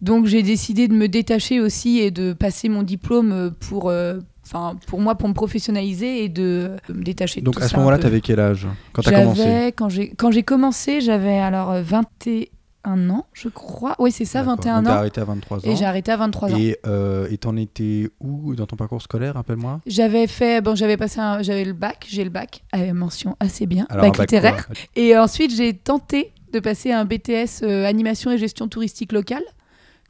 Donc, 0.00 0.26
j'ai 0.26 0.42
décidé 0.44 0.86
de 0.86 0.94
me 0.94 1.08
détacher 1.08 1.60
aussi 1.60 1.98
et 1.98 2.10
de 2.12 2.32
passer 2.32 2.68
mon 2.68 2.82
diplôme 2.84 3.32
euh, 3.32 3.50
pour, 3.50 3.88
euh, 3.90 4.20
enfin, 4.52 4.76
pour 4.86 5.00
moi, 5.00 5.14
pour 5.14 5.28
me 5.28 5.34
professionnaliser 5.34 6.24
et 6.24 6.28
de, 6.28 6.76
me 6.88 7.02
détacher 7.02 7.40
de 7.40 7.44
Donc 7.44 7.56
tout 7.56 7.62
à 7.62 7.68
ce 7.68 7.76
moment-là, 7.76 7.96
peu. 7.96 8.04
t'avais 8.04 8.20
quel 8.20 8.40
âge 8.40 8.66
quand 8.92 9.02
t'as 9.02 9.20
commencé? 9.20 9.42
J'avais, 9.42 9.72
quand 9.72 9.88
j'ai, 9.88 10.08
quand 10.10 10.30
j'ai 10.30 10.42
commencé, 10.42 11.00
j'avais 11.00 11.38
alors 11.38 11.70
euh, 11.70 11.82
21 11.82 13.10
ans, 13.10 13.26
je 13.32 13.48
crois. 13.48 13.94
Oui, 13.98 14.10
c'est 14.10 14.24
ça, 14.24 14.40
D'accord. 14.40 14.56
21 14.56 14.82
Donc, 14.82 14.92
ans. 14.92 14.96
arrêté 14.96 15.20
à 15.20 15.24
23 15.24 15.58
ans. 15.58 15.60
Et 15.70 15.76
j'ai 15.76 15.84
arrêté 15.84 16.10
à 16.12 16.16
23 16.16 16.52
ans. 16.52 16.56
Et 16.56 16.78
euh, 16.86 17.36
t'en 17.40 17.56
étais 17.56 18.08
où 18.20 18.54
dans 18.54 18.66
ton 18.66 18.76
parcours 18.76 19.02
scolaire, 19.02 19.34
rappelle-moi? 19.34 19.80
J'avais 19.86 20.26
fait, 20.26 20.60
bon, 20.60 20.74
j'avais 20.74 20.96
passé, 20.96 21.20
j'avais 21.40 21.64
le 21.64 21.74
bac, 21.74 22.06
j'ai 22.08 22.24
le 22.24 22.30
bac, 22.30 22.64
avec 22.72 22.92
mention 22.92 23.36
assez 23.40 23.66
bien, 23.66 23.86
Alors, 23.90 24.06
bac 24.06 24.18
littéraire. 24.18 24.68
Et 24.96 25.16
ensuite, 25.16 25.54
j'ai 25.54 25.74
tenté 25.74 26.32
de 26.52 26.60
passer 26.60 26.92
un 26.92 27.04
BTS 27.04 27.62
euh, 27.62 27.84
animation 27.84 28.30
et 28.30 28.38
gestion 28.38 28.68
touristique 28.68 29.12
locale 29.12 29.42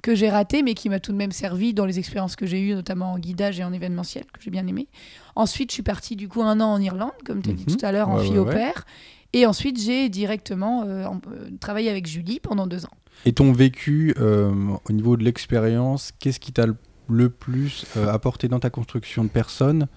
que 0.03 0.15
j'ai 0.15 0.29
raté, 0.31 0.63
mais 0.63 0.75
qui 0.75 0.89
m'a 0.89 1.01
tout 1.01 1.13
de 1.13 1.17
même 1.17 1.33
servi 1.33 1.75
dans 1.75 1.85
les 1.87 1.99
expériences 1.99 2.37
que 2.37 2.47
j'ai 2.47 2.61
eues, 2.61 2.75
notamment 2.75 3.13
en 3.15 3.19
guidage 3.19 3.59
et 3.61 3.65
en 3.65 3.73
événementiel, 3.73 4.25
que 4.33 4.41
j'ai 4.41 4.51
bien 4.51 4.67
aimé. 4.67 4.87
Ensuite, 5.35 5.71
je 5.71 5.75
suis 5.75 5.83
partie 5.83 6.15
du 6.17 6.29
coup 6.29 6.43
un 6.43 6.61
an 6.61 6.73
en 6.75 6.81
Irlande, 6.81 7.11
comme 7.25 7.43
tu 7.43 7.51
as 7.51 7.53
dit 7.53 7.65
Mhm. 7.69 7.77
tout 7.77 7.85
à 7.87 7.93
l'heure, 7.93 8.09
en 8.09 8.19
fille 8.19 8.33
ouais, 8.33 8.39
au 8.39 8.45
pair. 8.45 8.85
Et 9.33 9.45
ensuite, 9.45 9.81
j'ai 9.81 10.09
directement 10.09 10.85
euh, 10.85 11.05
euh, 11.07 11.51
travaillé 11.61 11.91
avec 11.91 12.07
Julie 12.07 12.41
pendant 12.41 12.67
deux 12.67 12.85
ans. 12.87 12.93
Et 13.27 13.33
ton 13.33 13.53
vécu 13.53 14.15
euh, 14.19 14.53
au 14.89 14.93
niveau 14.93 15.17
de 15.17 15.25
l'expérience, 15.25 16.13
qu'est-ce 16.19 16.41
qui 16.41 16.53
t'a 16.53 16.67
le- 16.67 16.77
le 17.09 17.29
plus 17.29 17.85
euh, 17.97 18.11
apporté 18.13 18.49
dans 18.49 18.61
ta 18.61 18.71
construction 18.71 19.25
de 19.25 19.29
personne? 19.29 19.89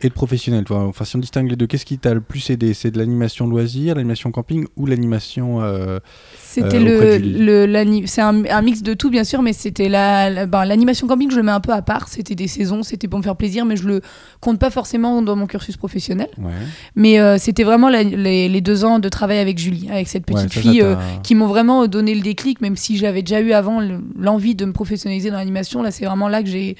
Et 0.00 0.08
de 0.08 0.12
professionnel 0.14 0.64
toi 0.64 0.84
Enfin, 0.86 1.04
si 1.04 1.16
on 1.16 1.18
distingue 1.18 1.50
les 1.50 1.56
deux, 1.56 1.66
qu'est-ce 1.66 1.84
qui 1.84 1.98
t'a 1.98 2.14
le 2.14 2.20
plus 2.20 2.50
aidé? 2.50 2.72
C'est 2.74 2.90
de 2.90 2.98
l'animation 2.98 3.46
loisir, 3.46 3.94
l'animation 3.96 4.30
camping 4.30 4.66
ou 4.76 4.86
l'animation 4.86 5.60
euh, 5.62 5.98
C'était 6.38 6.76
Euh, 6.78 7.18
le, 7.66 8.06
c'est 8.06 8.20
un, 8.20 8.44
un 8.44 8.62
mix 8.62 8.82
de 8.82 8.94
tout 8.94 9.10
bien 9.10 9.24
sûr, 9.24 9.42
mais 9.42 9.52
c'était 9.52 9.88
la, 9.88 10.30
la- 10.30 10.46
ben, 10.46 10.64
l'animation 10.64 11.06
camping, 11.06 11.30
je 11.30 11.36
le 11.36 11.42
mets 11.42 11.50
un 11.52 11.60
peu 11.60 11.72
à 11.72 11.82
part. 11.82 12.08
C'était 12.08 12.34
des 12.34 12.46
saisons, 12.48 12.82
c'était 12.82 13.08
pour 13.08 13.18
me 13.18 13.24
faire 13.24 13.36
plaisir, 13.36 13.64
mais 13.64 13.76
je 13.76 13.86
le 13.88 14.00
compte 14.40 14.58
pas 14.58 14.70
forcément 14.70 15.20
dans 15.22 15.34
mon 15.36 15.46
cursus 15.46 15.76
professionnel. 15.76 16.28
Ouais. 16.38 16.52
Mais 16.94 17.18
euh, 17.18 17.36
c'était 17.38 17.64
vraiment 17.64 17.88
la- 17.88 18.02
les, 18.04 18.48
les 18.48 18.60
deux 18.60 18.84
ans 18.84 18.98
de 19.00 19.08
travail 19.08 19.38
avec 19.38 19.58
Julie, 19.58 19.88
avec 19.90 20.08
cette 20.08 20.24
petite 20.24 20.42
Ouais, 20.42 20.48
ça, 20.48 20.54
ça 20.54 20.60
fille. 20.60 20.80
euh, 20.82 20.94
qui 21.24 21.34
m'ont 21.34 21.46
vraiment 21.48 21.86
donné 21.88 22.14
le 22.14 22.20
déclic, 22.22 22.60
même 22.60 22.76
si 22.76 22.96
j'avais 22.96 23.22
déjà 23.22 23.40
eu 23.40 23.52
avant 23.52 23.80
le- 23.80 24.00
l'envie 24.18 24.54
de 24.54 24.64
me 24.64 24.72
professionnaliser 24.72 25.30
dans 25.30 25.38
l'animation. 25.38 25.82
Là, 25.82 25.90
c'est 25.90 26.04
vraiment 26.04 26.28
là 26.28 26.42
que 26.42 26.48
j'ai 26.48 26.76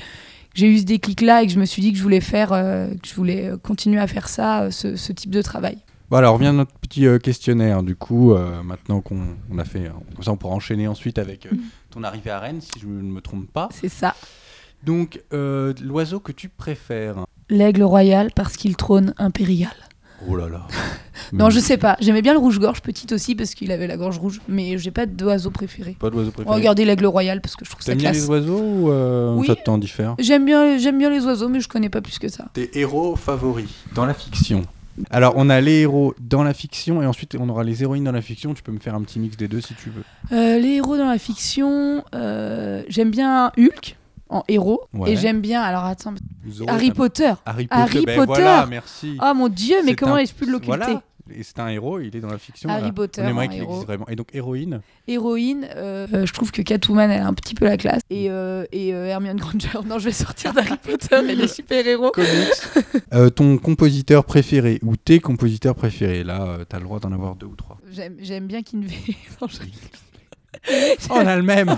j'ai 0.55 0.69
eu 0.73 0.79
ce 0.79 0.85
déclic-là 0.85 1.43
et 1.43 1.47
que 1.47 1.53
je 1.53 1.59
me 1.61 1.65
suis 1.65 1.83
dit 1.83 1.93
que 1.93 1.99
je 1.99 2.03
voulais 2.03 2.21
faire, 2.21 2.53
euh, 2.53 2.89
que 2.89 3.09
je 3.09 3.15
voulais 3.15 3.49
euh, 3.51 3.57
continuer 3.57 4.01
à 4.01 4.07
faire 4.07 4.29
ça, 4.29 4.63
euh, 4.65 4.71
ce, 4.71 4.97
ce 4.97 5.13
type 5.13 5.31
de 5.31 5.43
travail. 5.43 5.79
Bon, 6.11 6.17
alors, 6.17 6.33
on 6.33 6.37
revient 6.37 6.49
à 6.49 6.53
notre 6.53 6.73
petit 6.73 7.07
euh, 7.07 7.19
questionnaire. 7.19 7.83
Du 7.83 7.95
coup, 7.95 8.33
euh, 8.33 8.63
maintenant 8.63 9.01
qu'on 9.03 9.37
on 9.51 9.59
a 9.59 9.65
fait. 9.65 9.91
Comme 10.15 10.25
ça, 10.25 10.33
on 10.33 10.37
pourra 10.37 10.55
enchaîner 10.55 10.89
ensuite 10.89 11.19
avec 11.19 11.47
euh, 11.47 11.51
Mhm. 11.53 11.61
ton 11.91 12.03
arrivée 12.03 12.31
à 12.31 12.39
Rennes, 12.41 12.61
si 12.63 12.81
je 12.81 12.87
ne 12.87 12.93
me 13.03 13.21
trompe 13.21 13.47
pas. 13.53 13.69
C'est 13.73 13.91
ça. 13.91 14.15
Donc, 14.85 15.21
l'oiseau 15.33 16.21
que 16.21 16.33
tu 16.33 16.49
préfères? 16.49 17.25
L'aigle 17.51 17.83
royal 17.83 18.31
parce 18.35 18.57
qu'il 18.57 18.77
trône 18.77 19.13
impérial. 19.19 19.73
Oh 20.29 20.37
là 20.37 20.49
là. 20.49 20.67
Non, 21.33 21.51
je 21.51 21.59
sais 21.59 21.77
pas. 21.77 21.97
J'aimais 22.01 22.23
bien 22.23 22.33
le 22.33 22.39
rouge-gorge 22.39 22.81
petite 22.83 23.13
aussi 23.13 23.35
parce 23.35 23.55
qu'il 23.55 23.71
avait 23.73 23.87
la 23.87 23.97
gorge 23.97 24.19
rouge, 24.19 24.41
mais 24.49 24.79
j'ai 24.79 24.91
pas 24.91 25.07
d'oiseau 25.07 25.51
préféré. 25.51 25.97
Pas 25.99 26.11
d'oiseau 26.11 26.29
On 26.29 26.31
va 26.31 26.33
préféré. 26.45 26.57
regarder 26.57 26.85
l'aigle 26.85 27.07
royal 27.07 27.41
parce 27.41 27.57
que 27.57 27.65
je 27.65 27.71
trouve 27.71 27.83
ça 27.83 27.93
T'aimes 27.93 27.99
bien 27.99 28.11
classe. 28.11 28.23
les 28.25 28.29
oiseaux 28.31 28.59
ou 28.61 28.91
euh, 28.91 29.35
Oui. 29.35 29.47
ça 29.47 29.55
t'en 29.57 29.79
diffère 29.79 30.15
J'aime 30.19 30.45
bien, 30.45 30.79
j'aime 30.79 30.99
bien 30.99 31.11
les 31.11 31.25
oiseaux, 31.25 31.49
mais 31.49 31.61
je 31.61 31.69
connais 31.69 31.89
pas 31.91 32.01
plus 32.01 32.19
que 32.19 32.29
ça. 32.29 32.47
Tes 32.53 32.79
héros 32.79 33.17
favoris 33.17 33.69
dans 33.95 34.07
la 34.07 34.15
fiction 34.15 34.63
Alors, 35.11 35.35
on 35.37 35.49
a 35.51 35.61
les 35.61 35.81
héros 35.81 36.15
dans 36.21 36.43
la 36.43 36.55
fiction 36.55 37.03
et 37.03 37.07
ensuite 37.07 37.37
on 37.39 37.49
aura 37.49 37.63
les 37.65 37.83
héroïnes 37.83 38.05
dans 38.05 38.13
la 38.13 38.23
fiction. 38.23 38.55
Tu 38.55 38.63
peux 38.63 38.73
me 38.73 38.81
faire 38.81 38.95
un 38.95 39.03
petit 39.03 39.19
mix 39.21 39.37
des 39.37 39.49
deux 39.49 39.61
si 39.61 39.75
tu 39.75 39.91
veux. 39.91 40.03
Euh, 40.37 40.59
les 40.59 40.77
héros 40.77 40.97
dans 40.97 41.09
la 41.09 41.19
fiction, 41.19 42.03
euh, 42.15 42.83
j'aime 42.89 43.11
bien 43.11 43.53
Hulk 43.59 43.97
en 44.31 44.43
héros 44.49 44.83
Ouais. 44.93 45.13
et 45.13 45.17
j'aime 45.17 45.41
bien. 45.41 45.63
Alors 45.63 45.85
attends, 45.85 46.13
Zorro, 46.51 46.69
Harry 46.71 46.91
Potter. 46.91 47.33
Harry 47.47 47.67
Potter. 47.67 47.81
Harry 47.83 48.05
ben 48.05 48.17
Potter. 48.17 48.43
Voilà, 48.43 48.67
merci. 48.69 49.17
Oh 49.23 49.33
mon 49.35 49.49
dieu, 49.49 49.77
mais 49.85 49.91
C'est 49.91 49.97
comment 49.97 50.15
un- 50.17 50.19
ai-je 50.19 50.35
pu 50.35 50.45
l'occulter 50.47 50.77
Voilà. 50.79 51.03
Et 51.35 51.43
c'est 51.43 51.59
un 51.59 51.69
héros, 51.69 52.01
il 52.01 52.15
est 52.17 52.21
dans 52.21 52.29
la 52.31 52.39
fiction. 52.39 52.69
Harry. 52.69 52.93
Potter 52.93 53.23
On 53.25 53.29
aimerait 53.29 53.49
qu'il 53.49 53.63
existe 53.63 53.85
vraiment. 53.87 54.07
Et 54.09 54.17
donc, 54.17 54.29
héroïne 54.35 54.81
Héroïne, 55.07 55.67
euh, 55.77 56.07
euh, 56.13 56.27
je 56.27 56.33
trouve 56.33 56.51
que 56.53 56.63
Catwoman 56.63 57.11
elle 57.11 57.23
a 57.23 57.27
un 57.27 57.35
petit 57.35 57.55
peu 57.55 57.65
la 57.67 57.77
classe 57.77 58.03
et, 58.11 58.31
euh, 58.31 58.65
et 58.73 58.95
euh, 58.95 59.07
Hermione 59.07 59.37
Granger. 59.39 59.81
Non, 59.87 59.99
je 59.99 60.07
vais 60.07 60.13
sortir 60.13 60.53
d'Harry 60.53 60.77
Potter 60.83 61.21
et 61.31 61.37
des 61.37 61.49
super 61.49 61.87
héros. 61.87 62.11
Comics. 62.11 63.35
Ton 63.37 63.59
compositeur 63.59 64.25
préféré 64.25 64.79
ou 64.83 64.97
tes 64.97 65.21
compositeurs 65.21 65.75
préférés 65.75 66.25
Là, 66.25 66.59
t'as 66.69 66.79
le 66.79 66.85
droit 66.85 67.01
d'en 67.01 67.13
avoir 67.13 67.37
deux 67.37 67.47
ou 67.47 67.55
trois. 67.57 67.79
J'aime, 67.91 68.47
bien 68.47 68.63
Kinvey. 68.63 68.95
Non, 69.41 69.49
je 69.49 69.59
rigole. 69.61 69.79
Oh, 71.11 71.13
on 71.15 71.27
a 71.27 71.37
le 71.37 71.43
même 71.43 71.77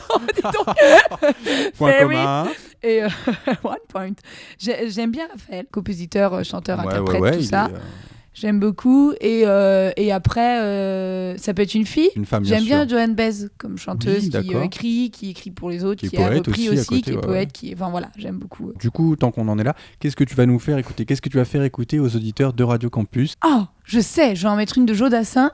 Point 1.77 1.93
Fairy. 1.93 2.01
commun. 2.17 2.49
Et 2.83 3.03
euh, 3.03 3.09
one 3.63 3.77
point. 3.89 4.13
J'ai- 4.59 4.91
J'aime 4.91 5.11
bien 5.11 5.27
Raphaël, 5.31 5.67
compositeur, 5.71 6.45
chanteur, 6.45 6.79
Ouais, 6.79 6.87
interprète, 6.87 7.21
ouais, 7.21 7.31
ouais, 7.31 7.37
tout 7.39 7.43
ça. 7.45 7.69
est, 7.71 7.75
euh, 7.75 7.79
J'aime 8.33 8.61
beaucoup. 8.61 9.13
Et, 9.21 9.43
euh, 9.45 9.91
et 9.97 10.13
après, 10.13 10.61
euh, 10.61 11.37
ça 11.37 11.53
peut 11.53 11.63
être 11.63 11.75
une 11.75 11.85
fille. 11.85 12.11
une 12.15 12.25
femme, 12.25 12.45
bien 12.45 12.57
J'aime 12.59 12.65
bien 12.65 12.81
sûr. 12.83 12.89
Joanne 12.89 13.15
Baez 13.15 13.49
comme 13.59 13.77
chanteuse 13.77 14.31
Oui, 14.33 14.43
qui 14.43 14.55
euh, 14.55 14.63
écrit, 14.63 15.11
qui 15.11 15.31
écrit 15.31 15.51
pour 15.51 15.69
les 15.69 15.85
autres, 15.85 16.01
Qui 16.01 16.11
qui, 16.11 16.17
est 16.17 16.23
a 16.23 16.29
poète 16.29 16.47
repris 16.47 16.69
aussi 16.69 16.79
à 16.79 16.81
aussi, 16.81 16.87
côté, 16.89 17.01
qui 17.03 17.11
est 17.11 17.15
ouais, 17.17 17.21
poète, 17.21 17.49
ouais. 17.49 17.53
qui 17.53 17.75
enfin 17.75 17.91
voilà, 17.91 18.09
j'aime 18.17 18.39
beaucoup. 18.39 18.73
Du 18.79 18.91
coup, 18.93 19.17
tant 19.17 19.33
qu'on 19.33 19.49
en 19.49 19.59
est 19.59 19.65
là, 19.65 19.75
qu'est-ce 19.99 20.15
que 20.17 20.23
tu 20.25 20.37
vas 20.37 20.47
nous 20.47 20.61
faire 20.61 20.79
écouter? 20.79 21.05
Qu'est-ce 21.05 21.21
que 21.21 21.29
tu 21.29 21.39
vas 21.39 21.45
faire 21.45 21.65
écouter 21.65 21.99
aux 21.99 22.15
auditeurs 22.15 22.53
de 22.53 22.63
Radio 22.63 22.89
Campus? 22.89 23.35
Oh, 23.45 23.65
je 23.85 23.99
sais, 23.99 24.37
je 24.37 24.43
vais 24.43 24.49
en 24.49 24.57
mettre 24.57 24.79
une 24.79 24.87
de 24.87 24.95
Joe 24.95 25.11
Dassin 25.11 25.51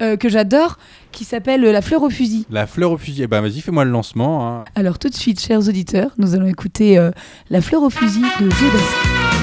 euh, 0.00 0.16
que 0.16 0.28
j'adore, 0.28 0.78
qui 1.10 1.24
s'appelle 1.24 1.62
La 1.62 1.82
fleur 1.82 2.04
au 2.04 2.10
fusil. 2.10 2.46
La 2.48 2.68
fleur 2.68 2.92
au 2.92 2.96
fusil. 2.96 3.22
Eh 3.24 3.26
ben, 3.26 3.40
vas-y, 3.40 3.60
fais-moi 3.60 3.84
le 3.84 3.90
lancement. 3.90 4.48
hein. 4.60 4.64
Alors 4.76 5.00
tout 5.00 5.08
de 5.08 5.14
suite, 5.16 5.40
chers 5.40 5.58
auditeurs, 5.68 6.12
nous 6.18 6.34
allons 6.36 6.46
écouter 6.46 6.96
euh, 6.96 7.10
La 7.50 7.60
fleur 7.60 7.82
au 7.82 7.90
fusil 7.90 8.22
de 8.40 8.48
Joe 8.48 8.72
Dassin. 8.72 9.39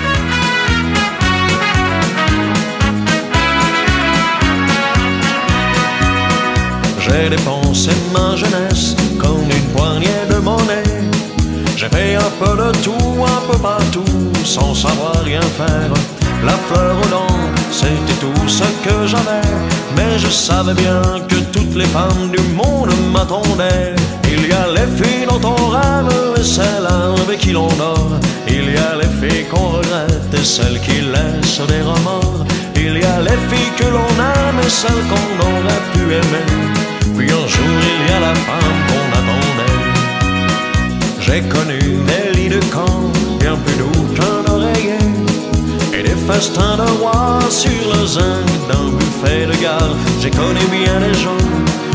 J'ai 7.10 7.30
dépensé 7.30 7.92
ma 8.14 8.36
jeunesse 8.36 8.96
comme 9.18 9.44
une 9.44 9.68
poignée 9.76 10.26
de 10.30 10.38
monnaie. 10.38 10.84
J'ai 11.76 11.90
fait 11.90 12.16
un 12.16 12.32
peu 12.40 12.56
de 12.56 12.72
tout, 12.84 13.24
un 13.24 13.52
peu 13.52 13.58
partout, 13.58 14.04
sans 14.44 14.74
savoir 14.74 15.16
rien 15.24 15.42
faire. 15.42 15.92
La 16.44 16.54
fleur 16.68 16.96
aux 17.02 17.10
dents, 17.10 17.40
c'était 17.72 18.20
tout 18.20 18.48
ce 18.48 18.64
que 18.88 19.08
j'avais. 19.08 19.48
Mais 19.96 20.20
je 20.20 20.28
savais 20.28 20.74
bien 20.74 21.02
que 21.28 21.36
toutes 21.52 21.76
les 21.76 21.86
femmes 21.86 22.32
du 22.32 22.42
monde 22.54 22.94
m'attendaient. 23.12 23.96
Il 24.30 24.48
y 24.48 24.54
a 24.54 24.68
les 24.68 24.88
filles 24.98 25.28
dont 25.28 25.42
on 25.48 25.70
rêve 25.70 26.36
et 26.38 26.44
celles 26.44 26.88
avec 27.24 27.40
qui 27.40 27.52
l'on 27.52 27.70
dort. 27.76 28.20
Il 28.48 28.74
y 28.74 28.78
a 28.78 28.96
les 28.96 29.12
filles 29.20 29.46
qu'on 29.46 29.70
regrette 29.78 30.34
et 30.34 30.44
celles 30.44 30.80
qui 30.82 31.02
laissent 31.02 31.62
des 31.68 31.82
remords. 31.82 32.46
Il 32.76 32.98
y 32.98 33.06
a 33.06 33.22
les 33.22 33.40
filles 33.50 33.74
que 33.78 33.86
l'on 33.86 34.14
aime 34.34 34.60
et 34.66 34.70
celles 34.70 35.04
qu'on 35.10 35.46
aurait 35.46 35.84
pu 35.94 36.14
aimer. 36.14 36.77
Puis 37.16 37.32
un 37.32 37.48
jour 37.48 37.78
il 37.82 38.10
y 38.10 38.14
a 38.14 38.20
la 38.20 38.36
femme 38.36 38.80
qu'on 38.88 39.08
attendait. 39.20 39.78
J'ai 41.20 41.42
connu 41.42 41.80
des 41.80 42.38
lits 42.38 42.50
de 42.50 42.60
camp 42.74 43.12
bien 43.40 43.56
plus 43.66 43.76
doux 43.76 44.06
qu'un 44.16 44.52
oreiller 44.54 44.98
et 45.94 46.04
des 46.04 46.16
festins 46.28 46.78
de 46.78 46.90
roi 47.00 47.40
sur 47.50 47.70
le 47.94 48.06
zinc 48.06 48.48
d'un 48.70 48.90
buffet 48.98 49.46
de 49.46 49.56
gare. 49.62 49.96
J'ai 50.22 50.32
connu 50.32 50.64
bien 50.72 51.00
des 51.00 51.14
gens, 51.14 51.44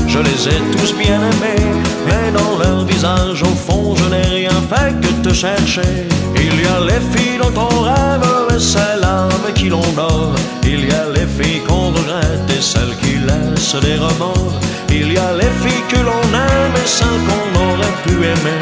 je 0.06 0.18
les 0.18 0.48
ai 0.48 0.60
tous 0.72 0.94
bien 0.94 1.20
aimés, 1.30 1.66
mais 2.06 2.30
dans 2.32 2.58
leur 2.58 2.84
visage 2.84 3.42
au 3.42 3.54
fond 3.66 3.94
je 3.96 4.04
n'ai 4.04 4.22
rien 4.40 4.58
fait 4.70 4.92
que 5.00 5.28
te 5.28 5.34
chercher. 5.34 6.06
Il 6.36 6.60
y 6.60 6.66
a 6.66 6.80
les 6.80 7.00
filles 7.12 7.38
dont 7.40 7.60
on 7.60 7.80
rêve 7.82 8.54
et 8.54 8.60
celles 8.60 9.04
avec 9.04 9.54
qui 9.54 9.68
l'on 9.68 9.88
dort. 9.96 10.34
Il 10.64 10.88
y 10.88 10.92
a 10.92 11.06
les 11.14 11.26
filles 11.26 11.62
qu'on 11.66 11.88
regrette 11.88 12.50
et 12.56 12.60
celles 12.60 12.96
qui 13.00 13.14
laissent 13.18 13.76
des 13.76 13.94
remords. 13.94 14.58
Il 14.94 15.12
y 15.12 15.16
a 15.16 15.32
les 15.32 15.52
filles 15.62 15.84
que 15.88 15.96
l'on 15.96 16.24
aime 16.48 16.76
et 16.76 16.86
celles 16.86 17.22
qu'on 17.28 17.48
aurait 17.66 17.96
pu 18.04 18.14
aimer. 18.32 18.60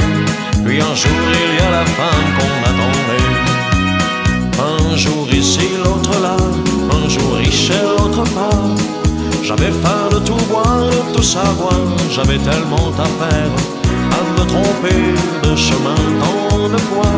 Puis 0.65 0.81
un 0.81 0.95
jour 0.95 1.21
il 1.43 1.51
y 1.59 1.63
a 1.67 1.71
la 1.79 1.85
femme 1.99 2.29
qu'on 2.37 2.57
attendait. 2.71 3.31
Un 4.93 4.97
jour 4.97 5.27
ici, 5.33 5.69
l'autre 5.83 6.15
là, 6.23 6.37
un 6.99 7.09
jour 7.09 7.35
riche 7.35 7.73
l'autre 7.83 8.23
pas. 8.31 8.63
J'avais 9.43 9.73
faim 9.83 10.09
de 10.13 10.19
tout 10.21 10.43
voir, 10.49 10.87
de 10.87 11.17
tout 11.17 11.23
savoir, 11.23 11.81
j'avais 12.15 12.39
tellement 12.39 12.93
à 12.97 13.09
faire, 13.21 13.53
à 14.19 14.21
me 14.41 14.47
tromper 14.47 15.03
de 15.43 15.57
chemin 15.57 15.97
tant 16.21 16.69
de 16.69 16.79
fois. 16.79 17.17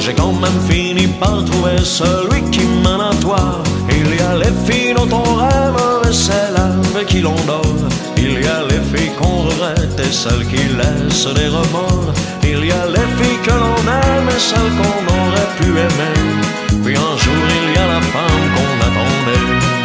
J'ai 0.00 0.14
quand 0.14 0.32
même 0.32 0.60
fini 0.68 1.08
par 1.08 1.44
trouver 1.44 1.78
celui 1.82 2.42
qui 2.50 2.64
mène 2.84 3.00
à 3.00 3.14
toi. 3.20 3.62
Il 3.90 4.14
y 4.14 4.20
a 4.20 4.36
les 4.36 4.54
filles 4.66 4.94
dont 4.94 5.08
on 5.16 5.34
rêve 5.34 6.08
et 6.08 6.12
celles 6.12 6.56
avec 6.94 7.08
qui 7.08 7.20
l'on 7.20 7.34
dort. 7.46 8.07
Il 8.30 8.44
y 8.44 8.46
a 8.46 8.62
les 8.62 8.82
filles 8.90 9.12
qu'on 9.18 9.48
regrette 9.48 9.98
et 9.98 10.12
celles 10.12 10.46
qui 10.48 10.62
laissent 10.80 11.34
des 11.34 11.48
remords. 11.48 12.12
Il 12.42 12.62
y 12.66 12.72
a 12.72 12.84
les 12.86 13.08
filles 13.18 13.40
que 13.42 13.50
l'on 13.50 13.80
aime 13.90 14.28
et 14.28 14.38
celles 14.38 14.72
qu'on 14.78 15.00
aurait 15.16 15.50
pu 15.58 15.70
aimer. 15.70 16.18
Puis 16.84 16.94
un 16.94 17.16
jour 17.22 17.44
il 17.58 17.74
y 17.74 17.78
a 17.78 17.86
la 17.86 18.00
femme 18.12 18.46
qu'on 18.54 18.74
attendait. 18.86 19.78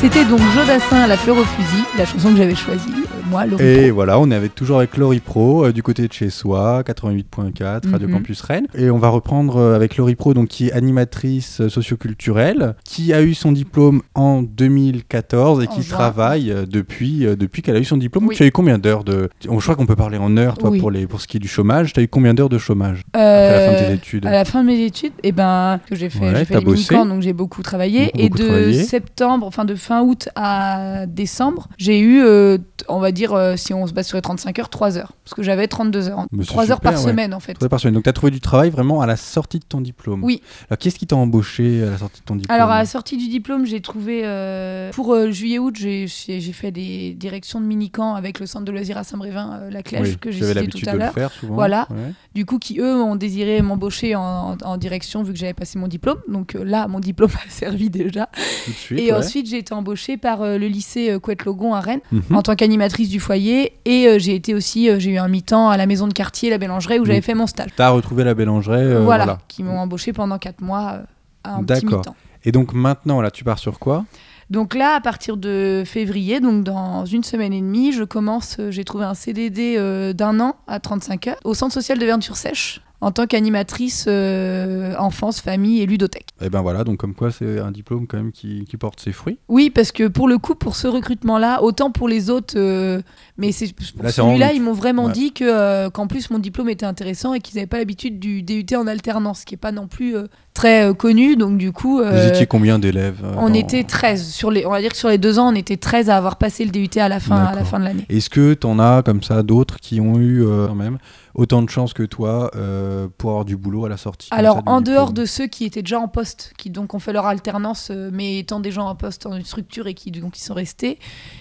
C'était 0.00 0.24
donc 0.24 0.40
Jodassin 0.54 1.02
à 1.02 1.06
la 1.06 1.16
fleur 1.16 1.36
au 1.38 1.44
fusil, 1.44 1.84
la 1.98 2.04
chanson 2.06 2.30
que 2.30 2.36
j'avais 2.36 2.54
choisie, 2.54 2.92
euh, 2.96 3.15
moi, 3.30 3.46
Laurie 3.46 3.64
Et 3.64 3.86
Pro. 3.86 3.94
voilà, 3.94 4.18
on 4.18 4.30
est 4.30 4.34
avec, 4.34 4.54
toujours 4.54 4.78
avec 4.78 4.96
Laurie 4.96 5.20
Pro, 5.20 5.66
euh, 5.66 5.72
du 5.72 5.82
côté 5.82 6.06
de 6.06 6.12
chez 6.12 6.30
soi, 6.30 6.82
88.4, 6.84 7.90
Radio 7.90 8.08
Mhm. 8.08 8.14
Campus 8.14 8.40
Rennes. 8.42 8.66
Et 8.74 8.90
on 8.90 8.98
va 8.98 9.08
reprendre 9.08 9.56
euh, 9.56 9.74
avec 9.76 9.96
Laurie 9.96 10.14
Pro, 10.14 10.34
donc, 10.34 10.48
qui 10.48 10.68
est 10.68 10.72
animatrice 10.72 11.60
euh, 11.60 11.68
socioculturelle, 11.68 12.74
qui 12.84 13.12
a 13.12 13.22
eu 13.22 13.34
son 13.34 13.52
diplôme 13.52 14.02
en 14.14 14.42
2014 14.42 15.62
et 15.62 15.66
qui 15.66 15.80
travaille 15.86 16.50
euh, 16.50 16.66
depuis, 16.66 17.26
euh, 17.26 17.36
depuis 17.36 17.62
qu'elle 17.62 17.76
a 17.76 17.80
eu 17.80 17.84
son 17.84 17.96
diplôme. 17.96 18.26
Oui. 18.28 18.34
Tu 18.36 18.42
as 18.42 18.46
eu 18.46 18.52
combien 18.52 18.78
d'heures 18.78 19.04
de... 19.04 19.28
Je 19.42 19.48
crois 19.48 19.74
qu'on 19.76 19.86
peut 19.86 19.96
parler 19.96 20.18
en 20.18 20.36
heures, 20.36 20.56
toi, 20.58 20.70
Oui. 20.70 20.78
pour, 20.80 20.90
les... 20.90 21.06
pour 21.06 21.20
ce 21.20 21.26
qui 21.26 21.36
est 21.36 21.40
du 21.40 21.48
chômage. 21.48 21.92
Tu 21.92 22.00
as 22.00 22.02
eu 22.02 22.08
combien 22.08 22.34
d'heures 22.34 22.48
de 22.48 22.58
chômage 22.58 23.02
après 23.12 23.20
la 23.22 23.26
Euh, 23.26 23.66
fin 23.76 23.82
de 23.82 23.86
tes 23.88 23.94
études 23.94 24.26
À 24.26 24.30
la 24.30 24.44
fin 24.44 24.62
de 24.62 24.66
mes 24.68 24.84
études, 24.84 25.12
eh 25.22 25.32
ben, 25.32 25.80
que 25.88 25.94
j'ai 25.94 26.08
fait, 26.10 26.20
Ouais, 26.20 26.34
j'ai 26.36 26.44
fait 26.44 26.58
les 26.60 26.64
mini-camps, 26.64 27.06
donc 27.06 27.22
j'ai 27.22 27.32
beaucoup 27.32 27.62
travaillé. 27.62 28.06
Beaucoup, 28.06 28.18
et 28.18 28.28
beaucoup 28.28 28.42
de 28.42 28.48
travaillé. 28.48 28.82
septembre, 28.84 29.46
enfin 29.46 29.64
de 29.64 29.74
fin 29.74 30.02
août 30.02 30.28
à 30.34 31.06
décembre, 31.06 31.68
j'ai 31.78 31.98
eu, 32.00 32.20
euh, 32.22 32.58
on 32.88 33.00
va 33.00 33.12
dire, 33.12 33.15
euh, 33.24 33.56
si 33.56 33.72
on 33.74 33.86
se 33.86 33.92
base 33.92 34.06
sur 34.06 34.16
les 34.16 34.22
35 34.22 34.58
heures, 34.58 34.68
3 34.68 34.98
heures. 34.98 35.12
Parce 35.24 35.34
que 35.34 35.42
j'avais 35.42 35.66
32 35.68 36.08
heures. 36.08 36.26
Mais 36.32 36.42
c'est 36.44 36.48
3 36.48 36.70
heures 36.70 36.76
super, 36.78 36.92
par 36.92 37.00
ouais. 37.02 37.10
semaine, 37.10 37.34
en 37.34 37.40
fait. 37.40 37.54
Trois 37.54 37.64
heures 37.66 37.70
par 37.70 37.80
semaine. 37.80 37.94
Donc 37.94 38.04
tu 38.04 38.10
as 38.10 38.12
trouvé 38.12 38.30
du 38.30 38.40
travail 38.40 38.70
vraiment 38.70 39.00
à 39.00 39.06
la 39.06 39.16
sortie 39.16 39.58
de 39.58 39.64
ton 39.64 39.80
diplôme. 39.80 40.22
Oui. 40.24 40.42
Alors 40.70 40.78
qu'est-ce 40.78 40.98
qui 40.98 41.06
t'a 41.06 41.16
embauché 41.16 41.82
à 41.82 41.90
la 41.90 41.98
sortie 41.98 42.20
de 42.20 42.24
ton 42.26 42.36
diplôme 42.36 42.54
Alors, 42.54 42.70
à 42.70 42.78
la 42.78 42.86
sortie 42.86 43.16
du 43.16 43.28
diplôme, 43.28 43.64
j'ai 43.66 43.80
trouvé. 43.80 44.22
euh, 44.24 44.90
pour 44.92 45.14
euh, 45.14 45.30
juillet-août, 45.30 45.74
j'ai 45.76 46.06
fait 46.08 46.70
des 46.70 47.14
directions 47.14 47.60
de 47.60 47.66
mini-camps 47.66 48.14
avec 48.14 48.40
le 48.40 48.46
centre 48.46 48.64
de 48.64 48.72
loisirs 48.72 48.98
à 48.98 49.04
Saint-Brévin, 49.04 49.60
la 49.70 49.82
Clèche, 49.82 50.02
Oui, 50.08 50.16
que 50.18 50.30
j'ai 50.30 50.44
cité 50.44 50.66
tout 50.68 50.78
à 50.88 50.94
l'heure. 50.94 51.14
Voilà. 51.42 51.86
Ouais. 51.90 52.12
Du 52.34 52.44
coup, 52.44 52.58
qui 52.58 52.78
eux 52.80 52.94
ont 53.02 53.16
désiré 53.16 53.62
m'embaucher 53.62 54.14
en, 54.14 54.22
en- 54.22 54.56
en 54.64 54.76
direction 54.76 55.22
vu 55.22 55.32
que 55.32 55.38
j'avais 55.38 55.54
passé 55.54 55.78
mon 55.78 55.88
diplôme. 55.88 56.18
Donc 56.28 56.54
là, 56.60 56.86
mon 56.88 57.00
diplôme 57.00 57.30
a 57.46 57.50
servi 57.50 57.90
déjà. 57.90 58.28
Tout 58.64 58.70
de 58.70 58.76
suite. 58.76 58.98
Et 59.00 59.12
ouais. 59.12 59.18
ensuite, 59.18 59.48
j'ai 59.48 59.58
été 59.58 59.72
embauchée 59.74 60.16
par 60.16 60.42
le 60.42 60.66
lycée 60.68 61.18
Couette-Logon 61.22 61.74
à 61.74 61.80
Rennes 61.80 62.00
Mhm. 62.12 62.36
en 62.36 62.42
tant 62.42 62.54
qu'animatrice 62.54 63.05
du 63.08 63.20
foyer. 63.20 63.72
Et 63.84 64.06
euh, 64.08 64.18
j'ai 64.18 64.34
été 64.34 64.54
aussi, 64.54 64.88
euh, 64.90 64.98
j'ai 64.98 65.10
eu 65.10 65.18
un 65.18 65.28
mi-temps 65.28 65.68
à 65.68 65.76
la 65.76 65.86
maison 65.86 66.06
de 66.08 66.12
quartier, 66.12 66.50
la 66.50 66.58
Bélangerie, 66.58 66.98
où 66.98 67.04
j'avais 67.04 67.20
fait 67.20 67.34
mon 67.34 67.46
stage. 67.46 67.70
T'as 67.76 67.90
retrouvé 67.90 68.24
la 68.24 68.34
Bélangeraie. 68.34 68.82
euh, 68.82 69.00
voilà, 69.00 69.24
voilà. 69.24 69.38
qui 69.48 69.62
m'ont 69.62 69.78
embauché 69.78 70.12
pendant 70.12 70.38
4 70.38 70.60
mois 70.60 71.00
à 71.44 71.54
un 71.56 71.64
petit 71.64 71.84
D'accord. 71.84 71.98
mi-temps. 71.98 72.16
Et 72.44 72.52
donc 72.52 72.72
maintenant, 72.74 73.20
là, 73.20 73.30
tu 73.30 73.44
pars 73.44 73.58
sur 73.58 73.78
quoi? 73.78 74.04
Donc 74.50 74.74
là, 74.74 74.94
à 74.94 75.00
partir 75.00 75.36
de 75.36 75.82
février, 75.84 76.38
donc 76.38 76.62
dans 76.62 77.04
une 77.04 77.24
semaine 77.24 77.52
et 77.52 77.60
demie, 77.60 77.92
je 77.92 78.04
commence, 78.04 78.58
j'ai 78.70 78.84
trouvé 78.84 79.04
un 79.04 79.14
CDD 79.14 79.74
euh, 79.76 80.12
d'un 80.12 80.38
an 80.38 80.54
à 80.68 80.78
35 80.78 81.26
heures 81.26 81.36
au 81.42 81.54
centre 81.54 81.74
social 81.74 81.98
de 81.98 82.04
Verne-sur-Sèche 82.06 82.80
en 83.00 83.10
tant 83.10 83.26
qu'animatrice 83.26 84.06
euh, 84.08 84.94
enfance, 84.98 85.40
famille 85.40 85.80
et 85.82 85.86
ludothèque. 85.86 86.26
Et 86.40 86.48
ben 86.48 86.62
voilà, 86.62 86.82
donc 86.84 86.96
comme 86.98 87.14
quoi 87.14 87.30
c'est 87.30 87.58
un 87.60 87.70
diplôme 87.70 88.06
quand 88.06 88.16
même 88.16 88.32
qui, 88.32 88.64
qui 88.64 88.76
porte 88.76 89.00
ses 89.00 89.12
fruits. 89.12 89.38
Oui, 89.48 89.70
parce 89.70 89.92
que 89.92 90.08
pour 90.08 90.28
le 90.28 90.38
coup, 90.38 90.54
pour 90.54 90.76
ce 90.76 90.86
recrutement-là, 90.88 91.62
autant 91.62 91.90
pour 91.90 92.08
les 92.08 92.30
autres, 92.30 92.54
euh, 92.56 93.00
mais 93.38 93.52
c'est 93.52 93.66
celui-là, 93.66 94.52
ils 94.52 94.62
m'ont 94.62 94.72
vraiment 94.72 95.06
Ouais. 95.06 95.12
dit 95.12 95.32
que 95.32 95.44
euh, 95.44 95.90
qu'en 95.90 96.06
plus 96.06 96.30
mon 96.30 96.38
diplôme 96.38 96.68
était 96.70 96.86
intéressant 96.86 97.34
et 97.34 97.40
qu'ils 97.40 97.56
n'avaient 97.56 97.66
pas 97.66 97.78
l'habitude 97.78 98.18
du 98.18 98.42
DUT 98.42 98.66
en 98.76 98.86
alternance, 98.86 99.44
qui 99.44 99.54
est 99.54 99.58
pas 99.58 99.72
non 99.72 99.86
plus 99.88 100.14
très 100.54 100.94
connu. 100.96 101.36
Donc 101.36 101.58
du 101.58 101.72
coup, 101.72 101.98
Vous 102.02 102.26
étiez 102.28 102.46
combien 102.46 102.78
d'élèves 102.78 103.18
on 103.36 103.48
dans- 103.48 103.54
était 103.54 103.84
13 103.84 104.26
sur 104.26 104.50
les, 104.50 104.64
on 104.66 104.70
va 104.70 104.80
dire 104.80 104.90
que 104.90 104.96
sur 104.96 105.08
les 105.10 105.18
deux 105.18 105.38
ans, 105.38 105.52
on 105.52 105.54
était 105.54 105.76
13 105.76 106.08
à 106.10 106.16
avoir 106.16 106.36
passé 106.36 106.64
le 106.64 106.70
DUT 106.70 106.98
à 106.98 107.08
la 107.08 107.20
fin, 107.20 107.36
à 107.44 107.54
la 107.54 107.64
fin 107.64 107.78
de 107.78 107.84
l'année. 107.84 108.06
Est-ce 108.08 108.30
que 108.30 108.54
t'en 108.54 108.78
as 108.78 109.02
comme 109.02 109.22
ça 109.22 109.42
d'autres 109.42 109.78
qui 109.80 110.00
ont 110.00 110.18
eu 110.18 110.42
quand 110.66 110.74
même 110.74 110.98
autant 111.36 111.62
de 111.62 111.68
chance 111.68 111.92
que 111.92 112.02
toi 112.02 112.50
euh, 112.56 113.08
pour 113.18 113.30
avoir 113.30 113.44
du 113.44 113.56
boulot 113.56 113.84
à 113.84 113.88
la 113.88 113.98
sortie. 113.98 114.28
Alors, 114.32 114.56
ça, 114.56 114.62
en 114.66 114.80
dehors 114.80 115.08
diplôme 115.08 115.24
de 115.24 115.24
ceux 115.26 115.46
qui 115.46 115.64
étaient 115.64 115.82
déjà 115.82 116.00
en 116.00 116.08
poste, 116.08 116.52
qui 116.56 116.70
donc 116.70 116.94
ont 116.94 116.98
fait 116.98 117.12
leur 117.12 117.26
alternance, 117.26 117.90
euh, 117.90 118.10
mais 118.12 118.38
étant 118.38 118.58
des 118.58 118.72
gens 118.72 118.88
en 118.88 118.94
poste 118.94 119.24
dans 119.24 119.36
une 119.36 119.44
structure 119.44 119.86
et 119.86 119.94
qui 119.94 120.10
donc 120.10 120.38
ils 120.38 120.42
sont 120.42 120.54
restés, 120.54 120.98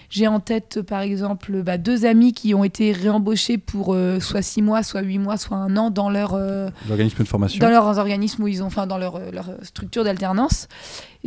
j'ai 0.10 0.28
en 0.28 0.40
tête 0.40 0.82
par 0.82 1.02
exemple 1.02 1.64
bah, 1.64 1.78
deux 1.78 2.06
amis 2.06 2.34
qui 2.34 2.54
ont 2.54 2.64
été 2.64 2.92
réembauchés 2.92 3.58
pour 3.58 3.94
euh, 3.94 4.20
soit 4.20 4.42
six 4.42 4.62
mois, 4.62 4.84
soit 4.84 5.02
huit 5.02 5.20
mois, 5.20 5.38
soit 5.38 5.58
un 5.58 5.78
an 5.78 5.90
dans 5.90 6.10
leur 6.10 6.34
euh, 6.34 6.70
l'organisme 6.90 7.24
de 7.24 7.28
formation. 7.28 7.60
dans 7.60 7.70
leurs 7.70 7.98
organismes 7.98 8.44
où 8.44 8.48
ils 8.48 8.62
ont, 8.62 8.68
enfin 8.68 8.88
dans 8.88 8.98
leur, 8.98 9.20
leur 9.32 9.50
structure 9.64 10.04
d'alternance. 10.04 10.68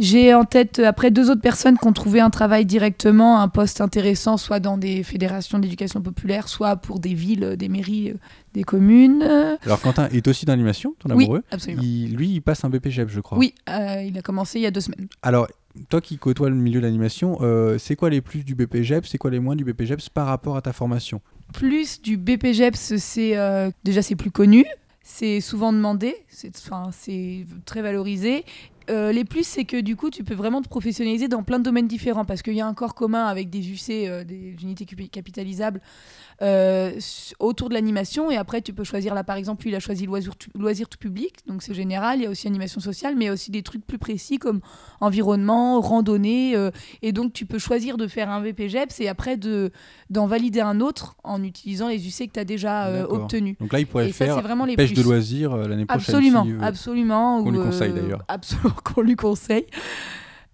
J'ai 0.00 0.32
en 0.32 0.44
tête 0.44 0.78
euh, 0.78 0.86
après 0.86 1.10
deux 1.10 1.28
autres 1.30 1.40
personnes 1.40 1.76
qui 1.76 1.86
ont 1.88 1.92
trouvé 1.92 2.20
un 2.20 2.30
travail 2.30 2.64
directement, 2.64 3.40
un 3.40 3.48
poste 3.48 3.80
intéressant, 3.80 4.36
soit 4.36 4.60
dans 4.60 4.78
des 4.78 5.02
fédérations 5.02 5.58
d'éducation 5.58 6.00
populaire, 6.00 6.48
soit 6.48 6.76
pour 6.76 7.00
des 7.00 7.14
villes, 7.14 7.42
euh, 7.44 7.56
des 7.56 7.68
mairies, 7.68 8.10
euh, 8.10 8.14
des 8.54 8.62
communes. 8.62 9.22
Alors 9.64 9.80
Quentin 9.80 10.08
est 10.10 10.26
aussi 10.28 10.46
d'animation, 10.46 10.94
ton 11.00 11.10
Oui, 11.16 11.24
amoureux. 11.24 11.42
absolument. 11.50 11.82
Il- 11.82 12.14
lui, 12.16 12.28
il 12.30 12.40
passe 12.40 12.64
un 12.64 12.70
BPGEP, 12.70 13.08
je 13.08 13.20
crois. 13.20 13.38
Oui, 13.38 13.54
euh, 13.68 14.02
il 14.06 14.16
a 14.16 14.22
commencé 14.22 14.58
il 14.58 14.62
y 14.62 14.66
a 14.66 14.70
deux 14.70 14.80
semaines. 14.80 15.08
Alors, 15.22 15.48
toi 15.88 16.00
qui 16.00 16.16
côtoies 16.16 16.48
le 16.50 16.56
milieu 16.56 16.80
de 16.80 16.86
l'animation, 16.86 17.38
euh, 17.40 17.76
c'est 17.78 17.96
quoi 17.96 18.08
les 18.10 18.20
plus 18.20 18.44
du 18.44 18.54
BPGEP 18.54 19.04
C'est 19.06 19.18
quoi 19.18 19.30
les 19.30 19.40
moins 19.40 19.56
du 19.56 19.64
BPGEP 19.64 20.00
par 20.14 20.26
rapport 20.26 20.56
à 20.56 20.62
ta 20.62 20.72
formation? 20.72 21.20
Plus 21.52 22.00
du 22.02 22.16
BPGEPS, 22.16 22.96
c'est 22.98 23.36
euh, 23.36 23.70
déjà 23.84 24.02
c'est 24.02 24.16
plus 24.16 24.30
connu, 24.30 24.64
c'est 25.02 25.40
souvent 25.40 25.72
demandé, 25.72 26.14
c'est 26.28 26.52
enfin, 26.56 26.90
c'est 26.92 27.46
très 27.64 27.82
valorisé. 27.82 28.44
Euh, 28.90 29.12
les 29.12 29.24
plus, 29.24 29.46
c'est 29.46 29.64
que 29.64 29.80
du 29.80 29.96
coup, 29.96 30.10
tu 30.10 30.24
peux 30.24 30.34
vraiment 30.34 30.62
te 30.62 30.68
professionnaliser 30.68 31.28
dans 31.28 31.42
plein 31.42 31.58
de 31.58 31.64
domaines 31.64 31.88
différents 31.88 32.24
parce 32.24 32.42
qu'il 32.42 32.54
y 32.54 32.60
a 32.60 32.66
un 32.66 32.74
corps 32.74 32.94
commun 32.94 33.26
avec 33.26 33.50
des 33.50 33.70
UC, 33.70 34.08
euh, 34.08 34.24
des 34.24 34.56
unités 34.62 34.86
capitalisables, 35.08 35.80
autour 37.38 37.68
de 37.68 37.74
l'animation. 37.74 38.30
Et 38.30 38.36
après, 38.36 38.62
tu 38.62 38.72
peux 38.72 38.84
choisir, 38.84 39.14
là 39.14 39.24
par 39.24 39.36
exemple, 39.36 39.64
lui, 39.64 39.70
il 39.70 39.74
a 39.74 39.80
choisi 39.80 40.06
loisir, 40.06 40.32
loisir 40.54 40.88
tout 40.88 40.98
public, 40.98 41.34
donc 41.46 41.62
c'est 41.62 41.74
général. 41.74 42.18
Il 42.20 42.22
y 42.22 42.26
a 42.26 42.30
aussi 42.30 42.46
animation 42.46 42.80
sociale, 42.80 43.14
mais 43.16 43.24
il 43.24 43.28
y 43.28 43.30
a 43.30 43.32
aussi 43.32 43.50
des 43.50 43.62
trucs 43.62 43.84
plus 43.86 43.98
précis 43.98 44.38
comme 44.38 44.60
environnement, 45.00 45.80
randonnée. 45.80 46.54
euh, 46.56 46.70
et 47.02 47.12
donc, 47.12 47.32
tu 47.32 47.46
peux 47.46 47.58
choisir 47.58 47.96
de 47.96 48.06
faire 48.06 48.30
un 48.30 48.40
VPGEPS 48.40 49.00
et 49.00 49.08
après 49.08 49.36
de, 49.36 49.70
d'en 50.10 50.26
valider 50.26 50.60
un 50.60 50.80
autre 50.80 51.16
en 51.24 51.42
utilisant 51.42 51.88
les 51.88 52.06
UC 52.06 52.28
que 52.28 52.32
tu 52.34 52.40
as 52.40 52.44
déjà 52.44 52.86
euh, 52.86 53.06
obtenus. 53.08 53.56
Donc 53.58 53.72
là, 53.72 53.80
il 53.80 53.86
pourrait 53.86 54.08
Et 54.08 54.12
faire 54.12 54.40
vraiment 54.40 54.64
les 54.64 54.76
pêche 54.76 54.92
plus. 54.92 55.02
de 55.02 55.08
loisirs 55.08 55.52
euh, 55.54 55.66
l'année 55.68 55.86
prochaine. 55.86 56.14
Absolument, 56.14 56.46
absolument. 56.60 57.42
Qu'on 57.42 57.50
lui 57.50 57.58
conseille, 57.58 57.90
euh, 57.90 58.00
d'ailleurs. 58.00 58.24
Absolument, 58.28 58.74
qu'on 58.84 59.00
lui 59.02 59.16
conseille. 59.16 59.66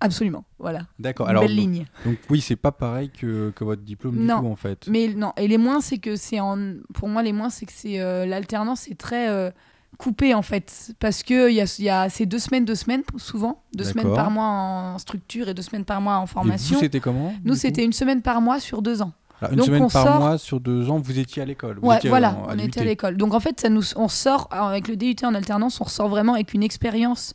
Absolument, 0.04 0.44
voilà. 0.58 0.80
D'accord. 0.99 1.28
Alors, 1.28 1.42
belle 1.42 1.50
donc, 1.56 1.58
ligne. 1.58 1.87
donc 2.04 2.16
oui, 2.30 2.40
c'est 2.40 2.56
pas 2.56 2.73
pareil 2.73 3.11
que, 3.11 3.50
que 3.56 3.64
votre 3.64 3.82
diplôme 3.82 4.16
Non. 4.16 4.37
du 4.37 4.42
coup 4.42 4.52
en 4.52 4.56
fait. 4.56 4.87
Mais 4.88 5.08
non, 5.08 5.32
et 5.37 5.49
les 5.49 5.58
moins, 5.58 5.80
c'est 5.80 5.99
que 5.99 6.16
c'est 6.16 6.40
en. 6.40 6.58
Pour 6.92 7.08
moi, 7.08 7.23
les 7.23 7.32
moins, 7.32 7.50
c'est 7.50 7.66
que 7.66 7.73
c'est 7.75 8.00
euh, 8.00 8.26
l'alternance, 8.26 8.82
c'est 8.88 8.96
très 8.99 9.28
euh, 9.28 9.50
coupé 9.99 10.34
en 10.34 10.42
fait, 10.42 10.92
parce 11.00 11.23
que 11.23 11.49
il 11.50 11.54
y 11.54 11.61
a, 11.61 11.76
y 11.78 11.88
a 11.88 12.08
c'est 12.11 12.26
deux 12.26 12.38
semaines, 12.38 12.64
deux 12.64 12.75
semaines 12.75 13.02
souvent, 13.16 13.62
deux 13.75 13.84
semaines 13.84 14.12
par 14.14 14.30
mois 14.30 14.44
en 14.46 14.99
structure 14.99 15.49
et 15.49 15.54
deux 15.54 15.62
semaines 15.62 15.84
par 15.84 16.00
mois 16.00 16.16
en 16.16 16.25
Et 16.25 16.28
formation. 16.28 16.75
vous, 16.76 16.80
c'était 16.82 17.00
comment 17.00 17.32
Nous, 17.44 17.54
c'était 17.54 17.84
une 17.84 17.92
semaine 17.92 18.20
par 18.20 18.40
mois 18.40 18.58
sur 18.61 18.82
deux 18.82 19.02
ans. 19.02 19.12
Alors, 19.40 19.52
une 19.52 19.58
donc, 19.58 19.66
semaine 19.66 19.82
on 19.82 19.88
par 19.88 20.04
sort- 20.04 20.18
mois 20.20 20.38
sur 20.38 20.61
deux 20.61 20.90
ans, 20.90 20.99
vous 20.99 21.18
étiez 21.18 21.42
à 21.42 21.44
l'école. 21.44 21.78
Ouais, 21.80 21.99
voilà, 22.06 22.30
euh, 22.49 22.54
on 22.54 22.58
était 22.58 22.80
à 22.80 22.84
l'école. 22.84 23.16
Donc 23.16 23.34
en 23.34 23.40
fait, 23.40 23.61
ça 23.61 23.68
nous, 23.68 23.82
on 23.96 24.08
sort 24.08 24.49
alors, 24.50 24.68
avec 24.68 24.88
le 24.88 24.96
DUT 24.96 25.16
en 25.25 25.34
alternance, 25.34 25.80
on 25.80 25.84
ressort 25.84 26.08
vraiment 26.08 26.34
avec 26.34 26.54
une 26.54 26.62
expérience 26.62 27.34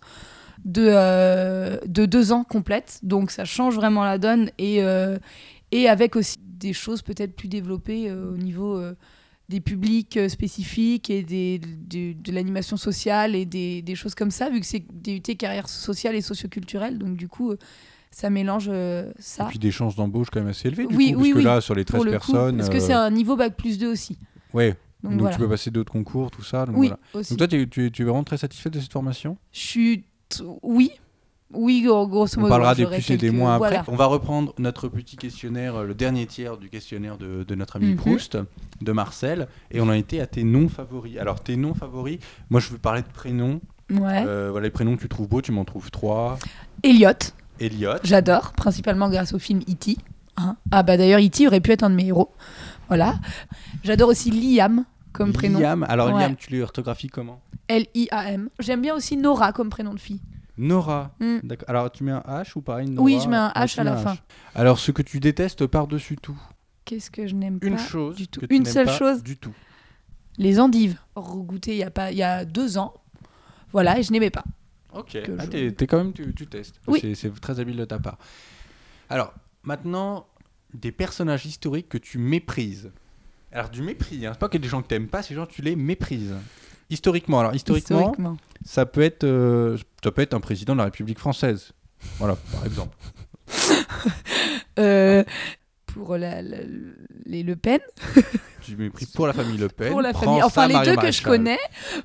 de, 0.66 0.86
euh, 0.88 1.78
de 1.88 2.06
deux 2.06 2.32
ans 2.32 2.44
complète. 2.44 3.00
Donc 3.04 3.32
ça 3.32 3.46
change 3.46 3.76
vraiment 3.76 4.04
la 4.04 4.18
donne 4.18 4.50
et, 4.58 4.84
euh, 4.84 5.18
et 5.72 5.88
avec 5.88 6.16
aussi 6.16 6.38
des 6.42 6.74
choses 6.74 7.02
peut-être 7.02 7.36
plus 7.36 7.48
développées 7.48 8.10
euh, 8.10 8.34
au 8.34 8.38
niveau 8.38 8.82
des 9.50 9.60
publics 9.62 10.20
spécifiques 10.30 11.10
et 11.10 11.24
des, 11.24 11.60
de 11.60 12.32
l'animation 12.32 12.78
sociale 12.78 13.36
et 13.36 13.46
des, 13.46 13.82
des 13.82 13.96
choses 13.96 14.14
comme 14.14 14.32
ça, 14.32 14.50
vu 14.50 14.60
que 14.60 14.66
c'est 14.66 14.84
DUT 14.94 15.22
carrière 15.38 15.68
sociale 15.70 16.16
et 16.16 16.22
socioculturelle. 16.22 16.98
Donc 17.00 17.16
du 17.16 17.28
coup, 17.28 17.54
ça 18.12 18.30
mélange 18.30 18.68
euh, 18.70 19.12
ça. 19.20 19.46
Et 19.46 19.48
puis 19.50 19.60
des 19.60 19.72
chances 19.72 19.96
d'embauche 19.96 20.30
quand 20.32 20.40
même 20.40 20.50
assez 20.50 20.68
élevées 20.68 20.86
du 20.88 20.96
Oui, 20.96 21.14
coup, 21.14 21.22
oui, 21.22 21.30
parce 21.30 21.34
que 21.34 21.38
oui, 21.38 21.44
là, 21.44 21.62
sur 21.62 21.76
les 21.76 21.86
13 21.86 21.98
pour 21.98 22.06
le 22.06 22.12
coup, 22.20 22.32
personnes. 22.32 22.58
parce 22.58 22.70
que 22.70 22.80
c'est 22.80 22.94
un 22.94 23.10
niveau 23.12 23.36
bac 23.36 23.56
plus 23.56 23.78
2 23.80 23.92
aussi. 23.92 24.18
Ouais, 24.54 24.76
Donc, 25.04 25.12
donc, 25.14 25.22
voilà. 25.22 25.36
tu 25.36 25.42
peux 25.42 25.50
passer 25.50 25.72
d'autres 25.72 25.92
concours, 25.92 26.30
tout 26.32 26.44
ça. 26.44 26.66
Donc, 26.66 26.76
oui, 26.78 26.88
voilà. 26.88 27.00
aussi. 27.14 27.32
donc 27.32 27.38
toi, 27.40 27.48
tu 27.48 27.62
es, 27.62 27.68
tu 27.68 27.92
tu 27.92 28.02
es 28.02 28.06
vraiment 28.06 28.24
très 28.24 28.38
satisfaite 28.38 28.74
de 28.74 28.80
cette 28.80 28.92
formation? 28.92 29.38
Je 29.52 29.60
suis. 29.60 30.04
Oui. 30.64 30.92
Oui, 31.52 31.82
gros- 31.82 32.08
grosso 32.08 32.36
On 32.38 32.42
modo. 32.42 32.50
parlera 32.52 32.76
des 32.76 32.86
plus 32.86 33.10
et 33.10 33.18
des 33.18 33.32
moins 33.32 33.56
après. 33.56 33.70
voilà. 33.70 33.84
On 33.88 33.96
va 33.96 34.06
reprendre 34.06 34.54
notre 34.60 34.88
petit 34.88 35.18
questionnaire, 35.18 35.78
euh, 35.78 35.84
le 35.88 35.96
dernier 35.96 36.28
tiers 36.28 36.58
du 36.58 36.70
questionnaire 36.70 37.18
de, 37.18 37.44
de 37.44 37.56
notre 37.56 37.78
ami 37.78 37.88
Mhm. 37.88 37.96
Proust, 37.96 38.38
de 38.82 38.92
Marcel, 38.92 39.48
et 39.72 39.82
on 39.82 39.86
en 39.86 39.94
était 39.94 40.20
à 40.20 40.28
tes 40.28 40.44
noms 40.44 40.70
favoris. 40.70 41.18
Alors, 41.18 41.42
tes 41.42 41.56
noms 41.56 41.74
favoris, 41.74 42.20
moi 42.52 42.60
je 42.60 42.70
veux 42.70 42.78
parler 42.78 43.02
de 43.02 43.08
prénoms. 43.08 43.62
Ouais. 43.90 44.24
Euh, 44.28 44.50
voilà, 44.52 44.66
les 44.68 44.72
prénoms 44.72 44.96
que 44.96 45.02
tu 45.02 45.10
trouves 45.10 45.28
beaux, 45.28 45.42
tu 45.42 45.52
m'en 45.52 45.66
trouves 45.66 45.90
trois. 45.90 46.38
Elliot, 46.84 47.10
Elliot. 47.60 47.94
j'adore, 48.04 48.52
principalement 48.54 49.10
grâce 49.10 49.34
au 49.34 49.40
film 49.40 49.62
E.T. 49.68 49.98
hein. 50.38 50.56
Ah, 50.70 50.84
bah 50.84 50.98
d'ailleurs, 50.98 51.20
E.T. 51.20 51.48
aurait 51.48 51.62
pu 51.62 51.72
être 51.72 51.82
un 51.82 51.90
de 51.90 51.96
mes 51.96 52.06
héros. 52.06 52.30
Voilà. 52.90 53.16
J'adore 53.84 54.10
aussi 54.10 54.30
Liam 54.30 54.86
comme 55.14 55.34
prénom. 55.34 55.60
Liam. 55.60 55.84
Alors, 55.84 56.14
Ouais. 56.14 56.22
Liam, 56.28 56.36
tu 56.36 56.56
l'orthographies 56.58 57.08
comment 57.08 57.42
L-I-A-M. 57.68 58.50
J'aime 58.60 58.82
bien 58.82 58.96
aussi 58.96 59.18
Nora 59.18 59.52
comme 59.54 59.70
prénom 59.70 59.94
de 59.94 60.00
fille. 60.00 60.22
Nora. 60.58 61.16
Mm. 61.20 61.38
D'accord. 61.44 61.70
Alors, 61.70 61.92
tu 61.92 62.04
mets 62.04 62.12
un 62.12 62.24
H 62.28 62.52
ou 62.56 62.62
pareil 62.62 62.90
Nora 62.90 63.04
Oui, 63.04 63.20
je 63.24 63.30
mets 63.30 63.38
un 63.38 63.52
Ah, 63.56 63.66
H 63.66 63.80
à 63.80 63.84
la 63.84 63.96
fin. 63.98 64.14
H. 64.14 64.18
Alors, 64.56 64.80
ce 64.80 64.92
que 64.92 65.02
tu 65.02 65.20
détestes 65.20 65.66
par-dessus 65.68 66.18
tout 66.18 66.38
Qu'est-ce 66.86 67.12
que 67.12 67.28
je 67.28 67.36
n'aime 67.36 67.60
Une 67.62 67.76
pas 67.76 67.82
chose. 67.84 68.16
du 68.16 68.28
tout. 68.28 68.42
que 68.42 68.46
tu 68.48 68.56
Une 68.56 68.66
seule 68.66 68.88
pas 68.88 68.98
chose 68.98 69.24
Du 69.24 69.38
tout. 69.38 69.54
Les 70.38 70.60
endives. 70.60 70.98
Regoutées 71.16 71.74
il 71.74 71.78
y 71.80 71.84
a 71.84 71.92
pas, 71.92 72.12
il 72.12 72.18
y 72.18 72.24
a 72.24 72.46
deux 72.46 72.78
ans. 72.78 72.94
Voilà, 73.72 74.00
et 74.00 74.04
je 74.04 74.12
n'aimais 74.12 74.32
pas. 74.32 74.44
Ok. 74.94 75.16
Ah, 75.38 75.44
je- 75.52 75.86
quand 75.86 75.98
même, 75.98 76.14
tu, 76.14 76.34
tu 76.34 76.48
testes. 76.48 76.80
Oui. 76.88 77.14
C'est 77.16 77.40
très 77.40 77.60
habile 77.60 77.78
de 77.78 77.86
ta 77.86 78.00
part. 78.00 78.18
Alors, 79.10 79.34
maintenant, 79.64 80.26
des 80.74 80.92
personnages 80.92 81.46
historiques 81.46 81.90
que 81.90 81.98
tu 82.00 82.18
méprises. 82.18 82.92
Alors, 83.52 83.70
du 83.70 83.82
mépris, 83.82 84.26
hein. 84.26 84.32
c'est 84.34 84.40
pas 84.40 84.50
que 84.50 84.58
des 84.58 84.68
gens 84.68 84.82
que 84.82 84.88
t'aimes 84.88 85.08
pas, 85.08 85.24
ces 85.24 85.34
gens, 85.36 85.46
tu 85.46 85.62
les 85.62 85.76
méprises. 85.76 86.34
Historiquement, 86.92 87.40
alors 87.40 87.54
historiquement, 87.56 88.00
Historiquement. 88.00 88.38
ça 88.66 88.86
peut 88.86 89.02
être, 89.02 89.24
euh, 89.24 89.78
ça 90.04 90.12
peut 90.12 90.22
être 90.24 90.34
un 90.34 90.40
président 90.40 90.74
de 90.74 90.80
la 90.80 90.86
République 90.86 91.20
française. 91.20 91.72
Voilà, 92.18 92.36
par 92.52 92.66
exemple. 92.66 92.96
Euh, 94.80 95.24
pour 95.88 96.16
la- 96.18 96.42
la- 96.42 96.58
les 97.26 97.44
Le 97.44 97.56
Pen. 97.58 97.80
Tu 98.62 98.76
méprises 98.78 99.10
pour 99.12 99.28
la 99.28 99.34
famille 99.34 99.58
Le 99.58 99.68
Pen. 99.68 99.92
pour 99.92 100.02
la 100.02 100.14
prends 100.14 100.24
famille. 100.26 100.40
ça, 100.40 100.46
Enfin, 100.46 100.68
les 100.68 100.74
deux 100.76 100.82
que 100.82 100.88
je 100.92 100.96
Maréchal. 100.96 101.26
connais. 101.26 101.58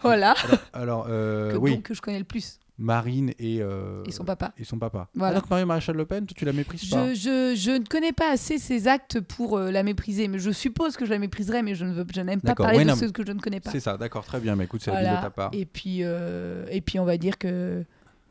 Voilà. 0.03 0.35
Alors, 0.73 1.07
euh, 1.09 1.53
que, 1.53 1.57
oui, 1.59 1.75
donc, 1.75 1.83
que 1.85 1.95
je 1.95 2.01
connais 2.01 2.19
le 2.19 2.25
plus. 2.25 2.59
Marine 2.77 3.31
et, 3.39 3.59
euh, 3.61 4.03
Et 4.05 4.11
son 4.11 4.25
papa. 4.25 4.53
et 4.59 4.65
son 4.65 4.79
papa. 4.79 5.09
Voilà. 5.15 5.37
Ah, 5.37 5.41
donc 5.41 5.49
Marie 5.49 5.65
Maréchal 5.65 5.95
Le 5.97 6.05
Pen, 6.07 6.27
toi, 6.27 6.35
tu 6.37 6.45
la 6.45 6.53
méprises 6.53 6.89
pas 6.91 7.15
Je, 7.15 7.15
je, 7.15 7.55
je 7.57 7.71
ne 7.71 7.85
connais 7.85 8.13
pas 8.13 8.33
assez 8.33 8.59
ses 8.59 8.89
actes 8.89 9.21
pour 9.21 9.57
euh, 9.57 9.71
la 9.71 9.83
mépriser, 9.85 10.27
mais 10.27 10.41
je 10.41 10.51
suppose 10.51 10.97
que 10.97 11.05
je 11.05 11.11
la 11.11 11.19
mépriserai, 11.21 11.63
mais 11.63 11.77
je 11.77 11.85
ne 11.85 11.93
veux, 11.93 12.05
je 12.13 12.21
n'aime 12.21 12.41
pas 12.41 12.55
parler 12.57 12.81
de 12.85 12.91
non, 12.91 12.97
ceux 12.97 13.11
que 13.13 13.25
je 13.25 13.31
ne 13.31 13.39
connais 13.39 13.61
pas. 13.61 13.71
C'est 13.71 13.79
ça, 13.81 13.97
d'accord, 13.97 14.25
très 14.25 14.41
bien. 14.41 14.57
Mais 14.57 14.65
écoute, 14.65 14.81
c'est 14.85 14.91
habile 14.91 15.05
Voilà. 15.05 15.19
de 15.19 15.23
ta 15.25 15.31
part. 15.31 15.51
Et 15.53 15.67
puis, 15.67 15.99
euh, 16.03 16.67
et 16.71 16.81
puis 16.81 16.99
on 16.99 17.05
va 17.05 17.17
dire 17.17 17.39
que 17.39 17.85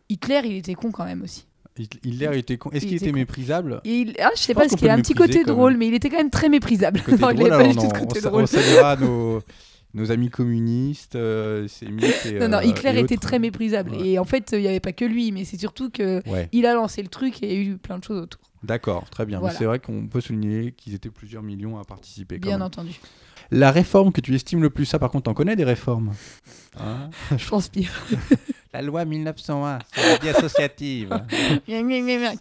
Hitler, 0.10 0.41
il 0.44 0.58
était 0.58 0.74
con 0.76 0.91
quand 0.91 1.06
même 1.06 1.22
aussi. 1.24 1.46
Hit- 1.78 2.00
Hitler 2.04 2.30
il 2.34 2.38
était 2.39 2.58
con. 2.58 2.70
Est-ce 2.72 2.86
Il 2.86 2.89
qu'il 2.89 2.98
était 2.98 3.12
méprisable 3.13 3.82
il- 3.86 4.13
ah, 4.22 4.30
je 4.36 4.41
sais 4.41 4.52
Je 4.52 4.54
pas, 4.54 4.62
parce 4.68 4.76
qu'il 4.76 4.89
a 4.89 4.94
un 4.94 4.98
petit 5.02 5.15
côté 5.15 5.44
drôle, 5.44 5.76
mais 5.78 5.88
il 5.88 5.94
était 5.96 6.10
quand 6.10 6.18
même 6.18 6.30
très 6.30 6.50
méprisable. 6.50 7.02
Côté 7.02 7.18
non, 7.22 7.30
il 7.32 7.38
drôle, 7.38 7.50
pas 7.50 7.56
alors 7.56 7.76
tout 7.76 8.28
on, 8.28 8.41
on 8.41 8.46
saluera 8.46 8.96
nos, 8.98 9.41
nos 9.94 10.12
amis 10.12 10.30
communistes, 10.30 11.16
euh, 11.16 11.68
et, 11.82 11.90
Non, 12.40 12.48
non, 12.50 12.58
euh, 12.58 12.64
Hitler 12.64 13.00
était 13.00 13.18
très 13.18 13.40
méprisable. 13.40 13.92
Ouais. 13.92 14.08
Et 14.08 14.20
en 14.20 14.26
fait, 14.26 14.52
il 14.54 14.60
n'y 14.62 14.68
avait 14.68 14.80
pas 14.80 14.94
que 14.94 15.06
lui, 15.06 15.32
mais 15.32 15.46
c'est 15.46 15.58
surtout 15.60 15.90
que 15.90 16.28
Ouais, 16.30 16.50
il 16.52 16.66
a 16.66 16.74
lancé 16.74 17.02
le 17.04 17.10
truc 17.10 17.44
et 17.44 17.54
il 17.54 17.64
y 17.64 17.68
a 17.68 17.72
eu 17.74 17.78
plein 17.78 17.98
de 18.00 18.04
choses 18.04 18.22
autour. 18.22 18.42
d'accord, 18.64 19.10
très 19.10 19.26
bien. 19.26 19.38
Mais 19.38 19.42
Voilà. 19.42 19.58
c'est 19.58 19.66
vrai 19.66 19.80
qu'on 19.80 20.08
peut 20.08 20.22
souligner 20.22 20.72
qu'ils 20.72 20.94
étaient 20.96 21.10
plusieurs 21.12 21.44
millions 21.44 21.78
à 21.80 21.84
participer. 21.84 22.40
quand 22.40 22.48
Bien 22.48 22.58
même. 22.58 22.66
entendu. 22.68 23.00
La 23.52 23.72
réforme 23.72 24.12
que 24.12 24.22
tu 24.22 24.34
estimes 24.36 24.62
le 24.62 24.70
plus, 24.70 24.86
ça 24.86 25.00
par 25.00 25.10
contre, 25.12 25.26
t'en 25.26 25.34
connais 25.34 25.56
des 25.56 25.64
réformes? 25.64 26.12
Hein? 26.80 27.10
Je 27.38 27.46
transpire. 27.46 27.92
La 28.74 28.82
loi 28.82 29.06
1901 29.06 29.78
sur 29.94 30.04
la 30.04 30.18
vie 30.18 30.30
associative. 30.30 31.10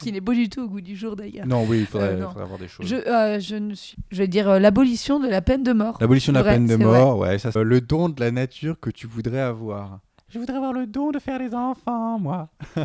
Qui 0.00 0.12
n'est 0.12 0.20
pas 0.22 0.32
du 0.32 0.48
tout 0.48 0.62
au 0.62 0.68
goût 0.68 0.80
du 0.80 0.96
jour 0.96 1.14
d'ailleurs. 1.14 1.46
non, 1.46 1.66
oui, 1.68 1.80
il 1.80 1.86
faudrait, 1.86 2.08
Euh, 2.14 2.16
non. 2.20 2.28
faudrait 2.28 2.44
avoir 2.44 2.58
des 2.58 2.68
choses. 2.68 2.86
Je, 2.86 2.96
euh, 2.96 3.38
je, 3.38 3.56
ne 3.56 3.74
suis... 3.74 3.96
je 4.10 4.16
vais 4.16 4.28
dire 4.28 4.48
euh, 4.48 4.58
l'abolition 4.58 5.20
de 5.20 5.28
la 5.28 5.42
peine 5.42 5.62
de 5.62 5.74
mort. 5.74 5.98
L'abolition 6.00 6.32
de 6.32 6.38
la 6.38 6.42
Vrai, 6.42 6.52
peine 6.54 6.66
de 6.66 6.76
mort, 6.76 7.18
ouais, 7.18 7.38
ça, 7.38 7.52
c'est- 7.52 7.62
le 7.62 7.80
don 7.82 8.08
de 8.08 8.18
la 8.18 8.30
nature 8.30 8.80
que 8.80 8.88
tu 8.88 9.06
voudrais 9.06 9.40
avoir. 9.40 10.00
Je 10.30 10.38
voudrais 10.38 10.56
avoir 10.56 10.72
le 10.72 10.86
don 10.86 11.10
de 11.10 11.18
faire 11.18 11.38
des 11.38 11.54
enfants, 11.54 12.18
moi. 12.18 12.48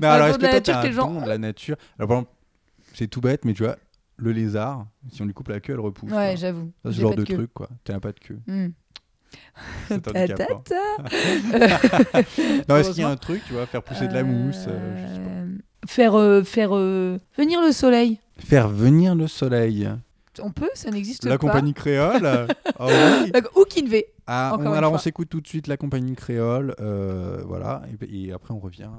non, 0.00 0.08
alors 0.08 0.28
don 0.28 0.34
est-ce 0.34 0.38
de 0.38 0.46
que 0.46 0.52
la 0.52 0.60
toi, 0.60 0.74
un 0.76 0.82
les 0.84 0.92
gens 0.92 1.12
don 1.12 1.20
de 1.22 1.28
la 1.28 1.38
nature? 1.38 1.74
Alors, 1.98 2.08
par 2.08 2.16
exemple, 2.18 2.32
c'est 2.94 3.08
tout 3.08 3.20
bête, 3.20 3.44
mais 3.44 3.52
tu 3.54 3.64
vois, 3.64 3.76
le 4.18 4.32
lézard, 4.32 4.86
si 5.10 5.22
on 5.22 5.24
lui 5.24 5.32
coupe 5.32 5.48
la 5.48 5.60
queue, 5.60 5.72
elle 5.74 5.80
repousse. 5.80 6.10
Ouais, 6.12 6.36
j'avoue. 6.36 6.72
Ce 6.84 6.90
genre 6.90 7.14
de 7.14 7.24
truc, 7.24 7.52
quoi. 7.54 7.68
T'as 7.84 8.00
pas 8.00 8.12
de 8.12 8.18
queue. 8.18 8.38
Handicapant. 9.90 10.62
ta, 10.64 10.74
ta. 11.02 11.08
Non, 12.68 12.76
est-ce 12.76 12.90
qu'il 12.90 13.00
y 13.00 13.04
a 13.04 13.08
un 13.08 13.16
truc, 13.16 13.42
tu 13.46 13.52
vois, 13.52 13.66
faire 13.66 13.82
pousser 13.82 14.08
de 14.08 14.14
la 14.14 14.22
mousse 14.24 14.64
euh, 14.68 14.96
je 15.08 15.14
sais 15.14 15.20
pas. 15.20 15.28
Euh, 15.30 15.44
Faire, 15.86 16.18
euh, 16.18 16.42
faire 16.42 16.70
venir 16.74 17.60
le 17.62 17.72
soleil. 17.72 18.18
Faire 18.38 18.68
venir 18.68 19.14
le 19.14 19.26
soleil. 19.26 19.88
On 20.42 20.50
peut, 20.52 20.70
ça 20.74 20.90
n'existe 20.90 21.22
pas. 21.24 21.28
La 21.30 21.38
compagnie 21.38 21.74
créole 21.74 22.26
Ah 22.26 22.86
oui. 23.24 23.32
Ou 23.56 23.64
Kinvé. 23.64 24.06
Ah, 24.26 24.56
on- 24.58 24.72
alors 24.72 24.92
on 24.92 24.98
s'écoute 24.98 25.28
tout 25.28 25.40
de 25.40 25.46
suite 25.48 25.66
la 25.66 25.76
compagnie 25.76 26.14
créole, 26.14 26.74
voilà, 27.46 27.82
et, 28.02 28.26
et 28.26 28.32
après 28.32 28.52
on 28.54 28.58
revient 28.58 28.90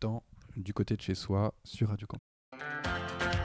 dans 0.00 0.22
du 0.56 0.72
côté 0.72 0.96
de 0.96 1.02
chez 1.02 1.14
soi 1.14 1.52
sur 1.64 1.88
Radio 1.88 2.06
Campus. 2.06 3.37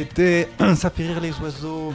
C'était 0.00 0.48
Ça 0.76 0.90
fait 0.90 1.06
rire 1.06 1.20
les 1.20 1.32
oiseaux 1.42 1.92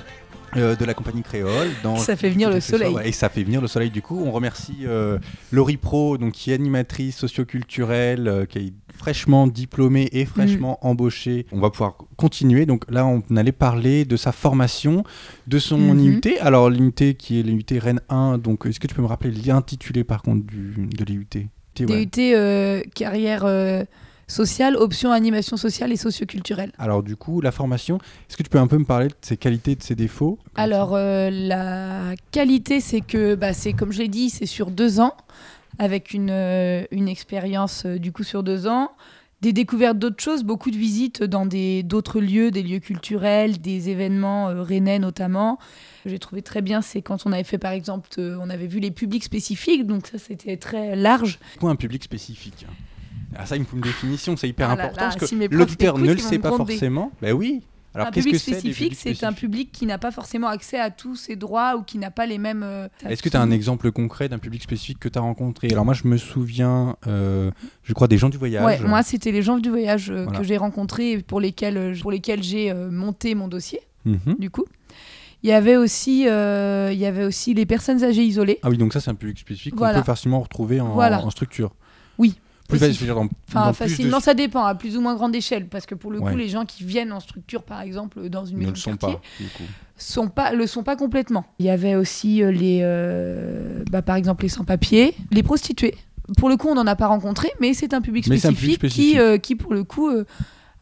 euh, 0.57 0.75
de 0.75 0.85
la 0.85 0.93
compagnie 0.93 1.21
créole. 1.23 1.69
Dans 1.83 1.97
Ça 1.97 2.15
fait 2.15 2.29
venir 2.29 2.49
le 2.49 2.59
soir, 2.61 2.79
soleil. 2.79 2.93
ouais, 2.95 3.09
et 3.09 3.11
ça 3.11 3.29
fait 3.29 3.43
venir 3.43 3.61
le 3.61 3.67
soleil 3.67 3.89
du 3.89 4.01
coup. 4.01 4.21
On 4.25 4.31
remercie 4.31 4.79
euh, 4.85 5.17
Laurie 5.51 5.77
Pro, 5.77 6.17
donc, 6.17 6.33
qui 6.33 6.51
est 6.51 6.53
animatrice 6.53 7.17
socioculturelle, 7.17 8.27
euh, 8.27 8.45
qui 8.45 8.57
est 8.59 8.73
fraîchement 8.95 9.47
diplômée 9.47 10.07
et 10.13 10.25
fraîchement 10.25 10.79
Mm. 10.81 10.87
embauchée. 10.87 11.45
On 11.51 11.59
va 11.59 11.69
pouvoir 11.69 11.97
continuer. 12.15 12.65
Donc 12.65 12.83
là, 12.89 13.05
on 13.05 13.21
allait 13.35 13.51
parler 13.51 14.05
de 14.05 14.15
sa 14.17 14.31
formation, 14.31 15.03
de 15.47 15.59
son 15.59 15.77
Mhm. 15.77 15.99
IUT. 15.99 16.21
Alors 16.39 16.69
l'IUT 16.69 17.15
qui 17.17 17.39
est 17.39 17.43
l'IUT 17.43 17.65
Rennes 17.79 18.01
1. 18.09 18.37
Donc 18.37 18.65
est-ce 18.65 18.79
que 18.79 18.87
tu 18.87 18.95
peux 18.95 19.01
me 19.01 19.07
rappeler 19.07 19.31
l'intitulé 19.31 20.03
par 20.03 20.21
contre 20.21 20.45
du, 20.45 20.87
de 20.95 21.03
l'IUT 21.05 21.27
Ouais. 21.81 22.05
DUT 22.05 22.33
euh, 22.33 22.81
carrière 22.93 23.43
euh, 23.43 23.83
sociale, 24.27 24.75
option 24.75 25.11
animation 25.11 25.57
sociale 25.57 25.91
et 25.91 25.97
socioculturelle. 25.97 26.71
Alors 26.77 27.03
du 27.03 27.15
coup, 27.15 27.41
la 27.41 27.51
formation, 27.51 27.97
est-ce 28.29 28.37
que 28.37 28.43
tu 28.43 28.49
peux 28.49 28.59
un 28.59 28.67
peu 28.67 28.77
me 28.77 28.85
parler 28.85 29.07
de 29.07 29.15
ses 29.21 29.37
qualités, 29.37 29.75
de 29.75 29.83
ses 29.83 29.95
défauts? 29.95 30.39
Alors 30.55 30.95
euh, 30.95 31.29
la 31.29 32.15
qualité, 32.31 32.79
c'est 32.79 33.01
que 33.01 33.35
bah, 33.35 33.53
c'est 33.53 33.73
comme 33.73 33.91
je 33.91 33.99
l'ai 33.99 34.07
dit, 34.07 34.29
c'est 34.29 34.45
sur 34.45 34.71
deux 34.71 34.99
ans, 34.99 35.15
avec 35.79 36.13
une, 36.13 36.29
euh, 36.31 36.85
une 36.91 37.07
expérience 37.07 37.85
euh, 37.85 37.99
du 37.99 38.11
coup 38.11 38.23
sur 38.23 38.43
deux 38.43 38.67
ans, 38.67 38.91
des 39.41 39.53
découvertes 39.53 39.99
d'autres 39.99 40.23
choses, 40.23 40.43
beaucoup 40.43 40.71
de 40.71 40.77
visites 40.77 41.21
dans 41.21 41.45
d'autres 41.45 42.19
lieux, 42.19 42.51
des 42.51 42.63
lieux 42.63 42.79
culturels, 42.79 43.59
des 43.59 43.89
événements 43.89 44.49
euh, 44.49 44.63
rennais 44.63 44.97
notamment. 44.97 45.59
J'ai 46.05 46.19
trouvé 46.19 46.41
très 46.41 46.61
bien, 46.61 46.81
c'est 46.81 47.01
quand 47.01 47.25
on 47.25 47.31
avait 47.31 47.43
fait 47.43 47.57
par 47.57 47.71
exemple, 47.71 48.09
euh, 48.17 48.37
on 48.41 48.49
avait 48.49 48.67
vu 48.67 48.79
les 48.79 48.91
publics 48.91 49.23
spécifiques, 49.23 49.85
donc 49.85 50.07
ça 50.07 50.17
c'était 50.17 50.57
très 50.57 50.95
large. 50.95 51.39
Quoi 51.59 51.69
un 51.69 51.75
public 51.75 52.03
spécifique 52.03 52.65
Ah 53.37 53.45
ça, 53.45 53.55
il 53.55 53.59
me 53.61 53.65
faut 53.65 53.75
une 53.75 53.81
définition, 53.81 54.35
c'est 54.37 54.47
hyper 54.49 54.69
Ah 54.69 54.75
là 54.75 54.83
important 54.85 55.01
là, 55.01 55.07
parce 55.07 55.15
que 55.17 55.25
si 55.25 55.35
l'auditeur 55.49 55.97
ne 55.97 56.11
le 56.11 56.17
sait 56.17 56.39
pas 56.39 56.49
gronder. 56.49 56.73
forcément. 56.73 57.11
Ben 57.21 57.33
oui. 57.33 57.61
Alors 57.93 58.07
un 58.07 58.11
qu'est-ce 58.11 58.25
public 58.25 58.43
que 58.43 58.51
spécifique, 58.51 58.95
c'est 58.97 59.23
un 59.23 59.31
public 59.31 59.71
qui 59.71 59.85
n'a 59.85 59.97
pas 59.97 60.11
forcément 60.11 60.47
accès 60.49 60.77
à 60.77 60.89
tous 60.89 61.15
ses 61.15 61.37
droits 61.37 61.77
ou 61.77 61.83
qui 61.83 61.97
n'a 61.97 62.11
pas 62.11 62.25
les 62.25 62.37
mêmes. 62.37 62.61
euh, 62.61 62.89
Est-ce 63.07 63.23
que 63.23 63.29
tu 63.29 63.37
as 63.37 63.41
un 63.41 63.51
exemple 63.51 63.89
concret 63.93 64.27
d'un 64.27 64.37
public 64.37 64.61
spécifique 64.63 64.99
que 64.99 65.07
tu 65.07 65.17
as 65.17 65.21
rencontré? 65.21 65.69
Alors 65.71 65.85
moi, 65.85 65.93
je 65.93 66.05
me 66.05 66.17
souviens, 66.17 66.97
euh, 67.07 67.51
je 67.83 67.93
crois, 67.93 68.09
des 68.09 68.17
gens 68.17 68.27
du 68.27 68.35
voyage. 68.37 68.65
Ouais, 68.65 68.79
moi, 68.85 69.01
c'était 69.01 69.31
les 69.31 69.41
gens 69.41 69.59
du 69.59 69.69
voyage 69.69 70.09
euh, 70.11 70.23
Voilà. 70.25 70.39
que 70.39 70.43
j'ai 70.43 70.57
rencontrés 70.57 71.11
et 71.13 71.17
pour 71.23 71.39
lesquels, 71.39 71.97
pour 72.01 72.11
lesquels 72.11 72.43
j'ai 72.43 72.73
monté 72.73 73.33
mon 73.33 73.47
dossier, 73.47 73.79
Mhm. 74.03 74.35
du 74.39 74.49
coup. 74.49 74.65
Il 75.43 75.49
y 75.49 75.53
avait 75.53 75.77
aussi, 75.77 76.21
il 76.23 76.97
y 76.99 77.05
avait 77.05 77.23
aussi 77.23 77.53
les 77.53 77.65
personnes 77.65 78.03
âgées 78.03 78.23
isolées. 78.25 78.59
Ah 78.63 78.69
oui, 78.69 78.77
donc 78.77 78.91
ça, 78.91 78.99
c'est 78.99 79.11
un 79.11 79.15
public 79.15 79.39
spécifique 79.39 79.75
Voilà. 79.77 79.93
qu'on 79.93 79.99
peut 80.01 80.05
facilement 80.05 80.41
retrouver 80.41 80.81
en, 80.81 80.89
Voilà. 80.93 81.23
en 81.23 81.29
structure. 81.29 81.73
Oui, 82.17 82.35
Plus 82.67 82.79
facile, 82.79 82.95
je 82.95 82.99
veux 83.01 83.05
dire, 83.05 83.15
dans, 83.15 83.27
Enfin, 83.49 83.67
dans 83.67 83.73
plus 83.73 83.85
de- 83.85 83.89
facilement, 83.89 84.19
ça 84.19 84.33
dépend, 84.33 84.63
à 84.65 84.75
plus 84.75 84.97
ou 84.97 85.01
moins 85.01 85.15
grande 85.15 85.35
échelle. 85.35 85.67
Parce 85.67 85.85
que 85.85 85.93
pour 85.95 86.11
le 86.11 86.19
coup, 86.19 86.35
les 86.37 86.49
gens 86.49 86.65
qui 86.65 86.83
viennent 86.83 87.11
en 87.11 87.19
structure, 87.19 87.63
par 87.63 87.81
exemple, 87.81 88.27
dans 88.29 88.45
une 88.45 88.55
ne 88.57 88.59
maison 88.59 88.69
le 88.71 88.75
de 88.75 88.79
sont 88.79 88.95
quartier, 88.97 89.17
pas, 89.17 89.43
du 89.43 89.49
coup. 89.49 89.63
sont 89.97 90.27
pas, 90.29 90.51
le 90.51 90.65
sont 90.67 90.83
pas 90.83 90.95
complètement. 90.95 91.45
Il 91.59 91.65
y 91.65 91.69
avait 91.69 91.95
aussi 91.95 92.41
euh, 92.43 92.51
les, 92.51 92.79
euh, 92.83 93.83
bah, 93.91 94.01
par 94.01 94.15
exemple, 94.15 94.43
les 94.43 94.49
sans-papiers, 94.49 95.15
les 95.31 95.43
prostituées. 95.43 95.95
Pour 96.37 96.49
le 96.49 96.57
coup, 96.57 96.67
on 96.69 96.75
n'en 96.75 96.87
a 96.87 96.95
pas 96.95 97.07
rencontré, 97.07 97.49
mais 97.61 97.73
c'est 97.75 97.93
un 97.93 98.01
public 98.01 98.25
un 98.27 98.35
spécifique, 98.37 98.57
public 98.57 98.75
spécifique. 98.77 99.11
Qui, 99.13 99.19
euh, 99.19 99.37
qui, 99.37 99.55
pour 99.55 99.73
le 99.73 99.83
coup, 99.83 100.09
euh, 100.09 100.25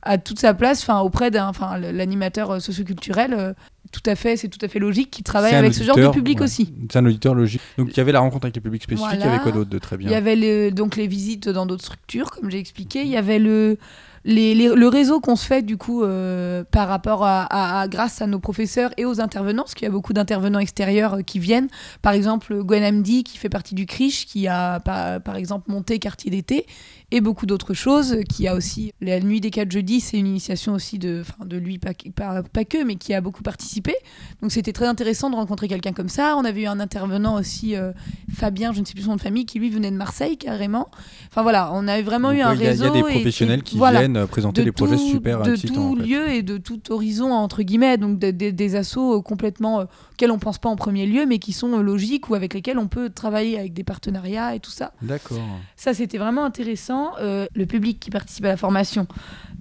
a 0.04 0.18
toute 0.18 0.40
sa 0.40 0.54
place, 0.54 0.82
enfin, 0.82 1.02
auprès 1.02 1.32
d'un, 1.32 1.48
enfin, 1.50 1.78
le- 1.78 1.92
l'animateur 1.92 2.62
socioculturel. 2.62 3.56
Tout 3.94 4.10
à 4.10 4.16
fait, 4.16 4.36
c'est 4.36 4.50
tout 4.50 4.64
à 4.66 4.68
fait 4.68 4.80
logique 4.80 5.10
qu'il 5.12 5.24
travaille 5.24 5.52
C'est 5.52 5.56
un 5.56 5.60
avec 5.60 5.74
ce 5.74 5.84
genre 5.84 5.96
de 5.96 6.10
public 6.10 6.40
ouais. 6.40 6.44
aussi. 6.46 6.74
C'est 6.92 7.00
un 7.00 7.06
auditeur 7.06 7.34
logique. 7.36 7.62
Donc 7.78 7.90
il 7.92 7.98
y 7.98 8.00
avait 8.02 8.12
la 8.12 8.20
rencontre 8.20 8.46
avec 8.46 8.56
les 8.56 8.62
publics 8.62 8.84
spécifiques, 8.84 9.14
il 9.14 9.20
y 9.22 9.24
avait 9.24 9.40
quoi 9.40 9.52
d'autre 9.54 9.70
de 9.70 9.80
très 9.80 9.96
bien 9.98 10.10
Il 10.10 10.12
y 10.12 10.16
avait 10.16 10.36
le- 10.36 10.72
donc 10.72 10.96
les 10.98 11.08
visites 11.08 11.48
dans 11.48 11.66
d'autres 11.66 11.86
structures, 11.86 12.32
comme 12.32 12.50
j'ai 12.52 12.60
expliqué. 12.60 13.04
Il 13.04 13.08
y 13.10 13.16
avait 13.18 13.40
le, 13.40 13.78
les- 14.26 14.56
les- 14.56 14.74
le 14.74 14.88
réseau 14.88 15.20
qu'on 15.20 15.36
se 15.36 15.46
fait 15.46 15.62
du 15.64 15.76
coup 15.78 16.04
euh, 16.04 16.64
par 16.72 16.88
rapport 16.88 17.26
à, 17.26 17.44
à- 17.44 17.82
à- 17.82 17.88
grâce 17.88 18.22
à 18.22 18.28
nos 18.28 18.40
professeurs 18.40 18.92
et 18.98 19.06
aux 19.06 19.20
intervenants, 19.20 19.64
parce 19.64 19.74
qu'il 19.74 19.86
y 19.86 19.90
a 19.90 19.92
beaucoup 19.92 20.14
d'intervenants 20.14 20.60
extérieurs 20.60 21.16
euh, 21.16 21.22
qui 21.22 21.40
viennent. 21.40 21.68
Par 22.02 22.14
exemple, 22.14 22.64
Gwen 22.64 22.84
Hamdi 22.84 23.24
qui 23.24 23.38
fait 23.38 23.50
partie 23.50 23.76
du 23.76 23.86
CRICH, 23.86 24.26
qui 24.26 24.48
a 24.48 24.80
par, 24.80 25.22
par 25.22 25.36
exemple 25.36 25.70
monté 25.72 26.00
Quartier 26.00 26.32
d'été 26.32 26.66
et 27.12 27.20
beaucoup 27.22 27.46
d'autres 27.46 27.74
choses. 27.74 28.18
Qui 28.30 28.48
a 28.48 28.56
aussi 28.56 28.94
la 29.02 29.20
nuit 29.20 29.42
des 29.42 29.50
4 29.52 29.72
jeudis, 29.72 30.00
c'est 30.00 30.18
une 30.18 30.28
initiation 30.28 30.74
aussi 30.74 30.98
de, 31.00 31.24
de 31.46 31.58
lui, 31.58 31.78
pas, 31.78 31.92
pas, 32.16 32.44
pas 32.44 32.64
que, 32.66 32.84
mais 32.84 32.96
qui 32.96 33.14
a 33.14 33.22
beaucoup 33.22 33.44
participé. 33.44 33.94
Donc 34.42 34.52
c'était 34.52 34.74
très 34.74 34.88
intéressant 34.88 35.30
de 35.30 35.36
rencontrer 35.36 35.68
quelqu'un 35.68 35.92
comme 35.92 36.10
ça. 36.10 36.36
On 36.38 36.46
avait 36.46 36.62
eu 36.62 36.68
un 36.68 36.80
intervenant 36.80 37.36
aussi, 37.38 37.76
euh, 37.76 37.92
Fabien, 38.34 38.72
je 38.74 38.80
ne 38.80 38.86
sais 38.86 38.94
plus 38.94 39.04
son 39.04 39.10
nom 39.12 39.16
de 39.18 39.22
famille, 39.22 39.46
qui 39.46 39.60
lui 39.60 39.70
venait 39.70 39.92
de 39.92 39.98
Marseille 39.98 40.38
carrément. 40.38 40.90
Enfin 41.30 41.42
voilà, 41.44 41.72
on 41.74 41.88
a 41.88 42.02
vraiment 42.02 42.30
Donc, 42.30 42.38
eu 42.38 42.42
un 42.42 42.54
il 42.54 42.62
y 42.62 42.66
a- 42.66 42.70
réseau. 42.70 42.86
Il 42.86 42.88
y 42.88 42.90
a 42.90 42.94
des 42.94 43.00
et- 43.00 43.12
et 43.12 43.16
professionnels 43.16 43.64
qui 43.64 43.78
voilà, 43.78 44.00
viennent 44.00 44.13
euh, 44.18 44.28
présenter 44.28 44.62
de 44.62 44.66
des 44.66 44.72
projets 44.72 44.96
tout- 44.98 45.08
super 45.10 45.42
de 45.44 45.52
excitants. 45.52 45.74
tout 45.94 46.00
en 46.00 46.02
fait. 46.04 46.08
lieu 46.08 46.30
et 46.32 46.42
de 46.44 46.58
tout 46.58 46.92
horizon 46.92 47.32
entre 47.32 47.64
guillemets, 47.64 47.98
donc 47.98 48.20
de- 48.20 48.32
de- 48.32 48.50
des 48.52 48.76
assos 48.76 49.18
euh, 49.18 49.22
complètement 49.22 49.82
euh, 49.82 49.86
auxquels 50.14 50.32
on 50.32 50.40
pense 50.40 50.58
pas 50.60 50.70
en 50.70 50.76
premier 50.76 51.06
lieu, 51.06 51.26
mais 51.26 51.40
qui 51.40 51.54
sont 51.54 51.72
euh, 51.78 51.82
logiques 51.82 52.30
ou 52.30 52.36
avec 52.36 52.54
lesquels 52.54 52.78
on 52.78 52.88
peut 52.88 53.10
travailler 53.10 53.58
avec 53.60 53.74
des 53.74 53.84
partenariats 53.84 54.56
et 54.56 54.60
tout 54.60 54.72
ça. 54.72 54.92
D'accord. 55.02 55.40
Ça, 55.76 55.94
c'était 55.94 56.18
vraiment 56.18 56.44
intéressant. 56.46 57.12
Euh, 57.20 57.46
le 57.56 57.66
public 57.66 58.00
qui 58.00 58.10
participe 58.10 58.46
à 58.46 58.50
la 58.50 58.58
formation, 58.58 59.08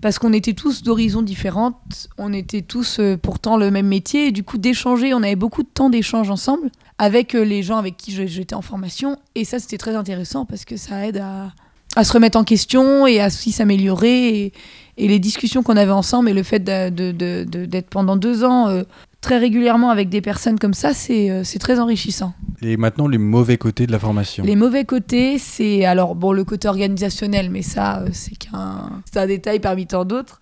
parce 0.00 0.18
qu'on 0.18 0.32
était 0.32 0.54
tous 0.54 0.82
d'horizons 0.82 1.22
différentes, 1.22 2.08
on 2.18 2.32
était 2.32 2.62
tous 2.62 3.00
pourtant 3.22 3.56
le 3.56 3.70
même 3.70 3.86
métier, 3.86 4.28
et 4.28 4.32
du 4.32 4.42
coup, 4.44 4.58
d'échanger, 4.58 5.14
on 5.14 5.22
avait 5.22 5.36
beaucoup 5.36 5.62
de 5.62 5.68
temps 5.68 5.90
d'échange 5.90 6.30
ensemble 6.30 6.70
avec 6.98 7.32
les 7.32 7.62
gens 7.62 7.78
avec 7.78 7.96
qui 7.96 8.12
j'étais 8.12 8.54
en 8.54 8.62
formation, 8.62 9.16
et 9.34 9.44
ça, 9.44 9.58
c'était 9.58 9.78
très 9.78 9.94
intéressant 9.96 10.44
parce 10.46 10.64
que 10.64 10.76
ça 10.76 11.06
aide 11.06 11.16
à, 11.16 11.52
à 11.96 12.04
se 12.04 12.12
remettre 12.12 12.38
en 12.38 12.44
question 12.44 13.06
et 13.06 13.20
à 13.20 13.26
aussi 13.26 13.52
s'améliorer. 13.52 14.28
Et, 14.46 14.52
et 14.98 15.08
les 15.08 15.18
discussions 15.18 15.62
qu'on 15.62 15.76
avait 15.76 15.90
ensemble 15.92 16.28
et 16.30 16.34
le 16.34 16.42
fait 16.42 16.58
d'a- 16.60 16.90
de- 16.90 17.12
de- 17.12 17.44
de- 17.48 17.64
d'être 17.64 17.88
pendant 17.88 18.16
deux 18.16 18.44
ans 18.44 18.68
euh, 18.68 18.82
très 19.20 19.38
régulièrement 19.38 19.90
avec 19.90 20.08
des 20.08 20.20
personnes 20.20 20.58
comme 20.58 20.74
ça, 20.74 20.92
c'est 20.94 21.30
euh, 21.30 21.42
très 21.60 21.78
enrichissant. 21.78 22.34
Et 22.60 22.76
maintenant, 22.76 23.08
les 23.08 23.18
mauvais 23.18 23.56
côtés 23.56 23.86
de 23.86 23.92
la 23.92 23.98
formation. 23.98 24.44
Les 24.44 24.56
mauvais 24.56 24.84
côtés, 24.84 25.38
c'est 25.38 25.84
alors 25.84 26.14
bon 26.14 26.32
le 26.32 26.44
côté 26.44 26.68
organisationnel, 26.68 27.50
mais 27.50 27.62
ça 27.62 28.00
euh, 28.00 28.08
c'est 28.12 28.36
qu'un 28.36 28.90
un 29.16 29.26
détail 29.26 29.60
parmi 29.60 29.86
tant 29.86 30.04
d'autres. 30.04 30.40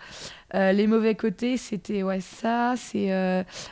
Euh, 0.54 0.72
les 0.72 0.86
mauvais 0.88 1.14
côtés, 1.14 1.56
c'était 1.56 2.02
ouais 2.02 2.20
ça, 2.20 2.74
c'est 2.76 3.08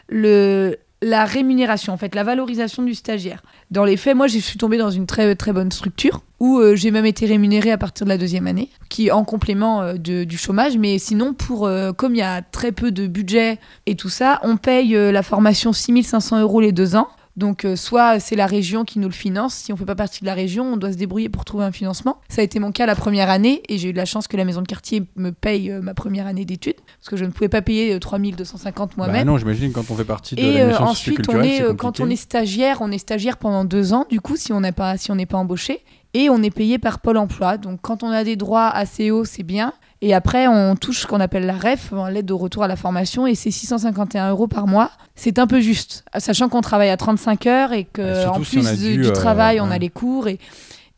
le 0.09 0.77
la 1.01 1.25
rémunération 1.25 1.93
en 1.93 1.97
fait, 1.97 2.15
la 2.15 2.25
valorisation 2.25 2.83
du 2.83 2.95
stagiaire. 2.95 3.43
Dans 3.71 3.85
les 3.85 3.97
faits, 3.97 4.17
moi 4.17 4.27
je 4.27 4.39
suis 4.39 4.59
tombée 4.59 4.79
dans 4.79 4.91
une 4.91 5.07
très 5.07 5.35
très 5.37 5.53
bonne 5.53 5.71
structure 5.71 6.23
où 6.41 6.59
euh, 6.59 6.77
j'ai 6.77 6.91
même 6.91 7.07
été 7.07 7.27
rémunérée 7.27 7.71
à 7.71 7.79
partir 7.79 8.05
de 8.05 8.11
la 8.11 8.19
deuxième 8.19 8.47
année, 8.47 8.71
qui 8.89 9.11
en 9.11 9.25
complément 9.25 9.83
euh, 9.83 9.95
du 9.95 10.39
chômage, 10.39 10.77
mais 10.77 10.99
sinon 10.99 11.35
pour 11.35 11.67
euh, 11.67 11.93
comme 11.93 12.15
il 12.15 12.19
y 12.19 12.23
a 12.23 12.43
très 12.43 12.73
peu 12.73 12.91
de 12.91 13.07
budget 13.07 13.59
et 13.87 13.95
tout 13.95 14.09
ça, 14.09 14.41
on 14.43 14.57
paye 14.57 14.97
euh, 14.97 15.13
la 15.13 15.23
formation 15.23 15.73
6500 15.73 16.41
euros 16.41 16.61
les 16.61 16.73
deux 16.73 16.97
ans. 16.97 17.09
Donc, 17.39 17.65
euh, 17.65 17.77
soit 17.77 18.21
c'est 18.21 18.37
la 18.37 18.47
région 18.47 18.85
qui 18.85 18.99
nous 18.99 19.09
le 19.09 19.15
finance. 19.15 19.55
Si 19.55 19.73
on 19.73 19.77
fait 19.77 19.85
pas 19.85 19.95
partie 19.95 20.21
de 20.21 20.27
la 20.27 20.35
région, 20.35 20.73
on 20.73 20.77
doit 20.77 20.93
se 20.93 20.99
débrouiller 20.99 21.29
pour 21.29 21.45
trouver 21.45 21.65
un 21.65 21.73
financement. 21.73 22.21
Ça 22.29 22.41
a 22.41 22.45
été 22.45 22.59
mon 22.59 22.73
cas 22.73 22.85
la 22.85 22.97
première 22.97 23.31
année 23.31 23.63
et 23.69 23.79
j'ai 23.79 23.89
eu 23.89 23.93
de 23.93 23.97
la 23.97 24.05
chance 24.05 24.27
que 24.29 24.37
la 24.37 24.45
maison 24.45 24.61
de 24.61 24.67
quartier 24.67 25.05
me 25.17 25.31
paye 25.31 25.71
euh, 25.71 25.81
ma 25.81 25.95
première 25.95 26.27
année 26.27 26.45
d'études 26.45 26.75
parce 26.99 27.11
que 27.11 27.17
je 27.17 27.25
ne 27.25 27.31
pouvais 27.31 27.49
pas 27.49 27.63
payer 27.63 27.95
euh, 27.95 27.99
3250 27.99 28.91
Bah 28.91 28.95
moi-même. 29.05 29.27
non, 29.27 29.39
j'imagine 29.39 29.73
quand 29.73 29.91
on 29.91 29.95
fait 29.95 30.05
partie 30.05 30.35
de 30.35 30.41
et 30.41 30.55
la 30.55 30.61
euh, 30.61 30.69
mission 30.69 30.85
ensuite, 30.85 31.29
on 31.29 31.43
est, 31.43 31.63
euh, 31.63 31.75
quand 31.75 32.01
on 32.01 32.11
est 32.11 32.17
stagiaire, 32.17 32.79
on 32.81 32.91
est 32.91 32.99
stagiaire 32.99 33.37
pendant 33.37 33.65
deux 33.65 33.93
ans, 33.93 34.05
du 34.11 34.21
coup, 34.21 34.37
si 34.37 34.53
on 34.53 34.61
n'est 34.61 34.73
pas, 34.73 34.97
si 34.97 35.11
on 35.11 35.15
n'est 35.15 35.27
pas 35.27 35.39
embauché. 35.39 35.85
Et 36.15 36.31
on 36.31 36.43
est 36.43 36.51
payé 36.51 36.79
par 36.79 37.01
Pôle 37.01 37.19
emploi. 37.19 37.59
Donc, 37.59 37.81
quand 37.83 38.03
on 38.03 38.09
a 38.11 38.25
des 38.25 38.37
droits 38.37 38.69
assez 38.69 39.11
hauts, 39.11 39.27
c'est 39.27 39.43
bien. 39.43 39.75
Et 40.01 40.15
après, 40.15 40.47
on 40.47 40.77
touche 40.77 41.01
ce 41.03 41.07
qu'on 41.09 41.19
appelle 41.21 41.45
la 41.45 41.55
REF, 41.57 41.93
l'aide 42.11 42.31
au 42.31 42.37
retour 42.39 42.63
à 42.63 42.69
la 42.69 42.77
formation, 42.77 43.27
et 43.27 43.35
c'est 43.35 43.51
651 43.51 44.31
euros 44.31 44.47
par 44.47 44.67
mois. 44.69 44.91
C'est 45.17 45.39
un 45.41 45.47
peu 45.49 45.61
juste, 45.61 46.05
sachant 46.19 46.49
qu'on 46.49 46.61
travaille 46.61 46.91
à 46.91 46.97
35 46.97 47.47
heures 47.47 47.73
et 47.73 47.81
Et 47.81 47.85
que 47.85 48.21
surtout 48.23 48.41
en 48.41 48.45
si 48.45 48.59
on 48.59 48.63
plus 48.63 48.79
du, 48.81 49.05
euh, 49.07 49.11
travail, 49.11 49.61
on 49.61 49.71
a 49.73 49.79
les 49.79 49.89
cours 49.91 50.29
et, 50.29 50.39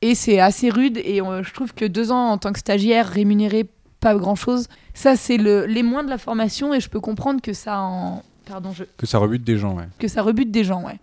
et 0.02 0.14
c'est 0.14 0.38
assez 0.38 0.68
rude. 0.68 0.98
Et 1.02 1.22
euh, 1.22 1.42
je 1.42 1.52
trouve 1.54 1.72
que 1.72 1.86
deux 1.86 2.12
ans 2.12 2.28
en 2.30 2.36
tant 2.38 2.52
que 2.52 2.58
stagiaire 2.58 3.08
rémunéré 3.08 3.66
pas 4.00 4.14
grand 4.14 4.34
chose. 4.34 4.66
Ça, 4.92 5.16
c'est 5.16 5.38
le, 5.38 5.64
les 5.64 5.82
moins 5.82 6.04
de 6.04 6.10
la 6.10 6.18
formation 6.18 6.74
et 6.74 6.80
je 6.80 6.90
peux 6.90 7.00
comprendre 7.00 7.40
que 7.40 7.54
ça 7.54 7.80
en. 7.80 8.22
Pardon, 8.44 8.72
je- 8.72 8.84
Que 8.98 9.06
ça 9.06 9.18
rebute 9.18 9.44
des 9.44 9.56
gens, 9.56 9.74
ouais. 9.76 9.88
que 9.98 10.08
ça 10.08 10.20
rebute 10.22 10.50
des 10.50 10.64
gens, 10.64 10.82
ouais. 10.84 10.98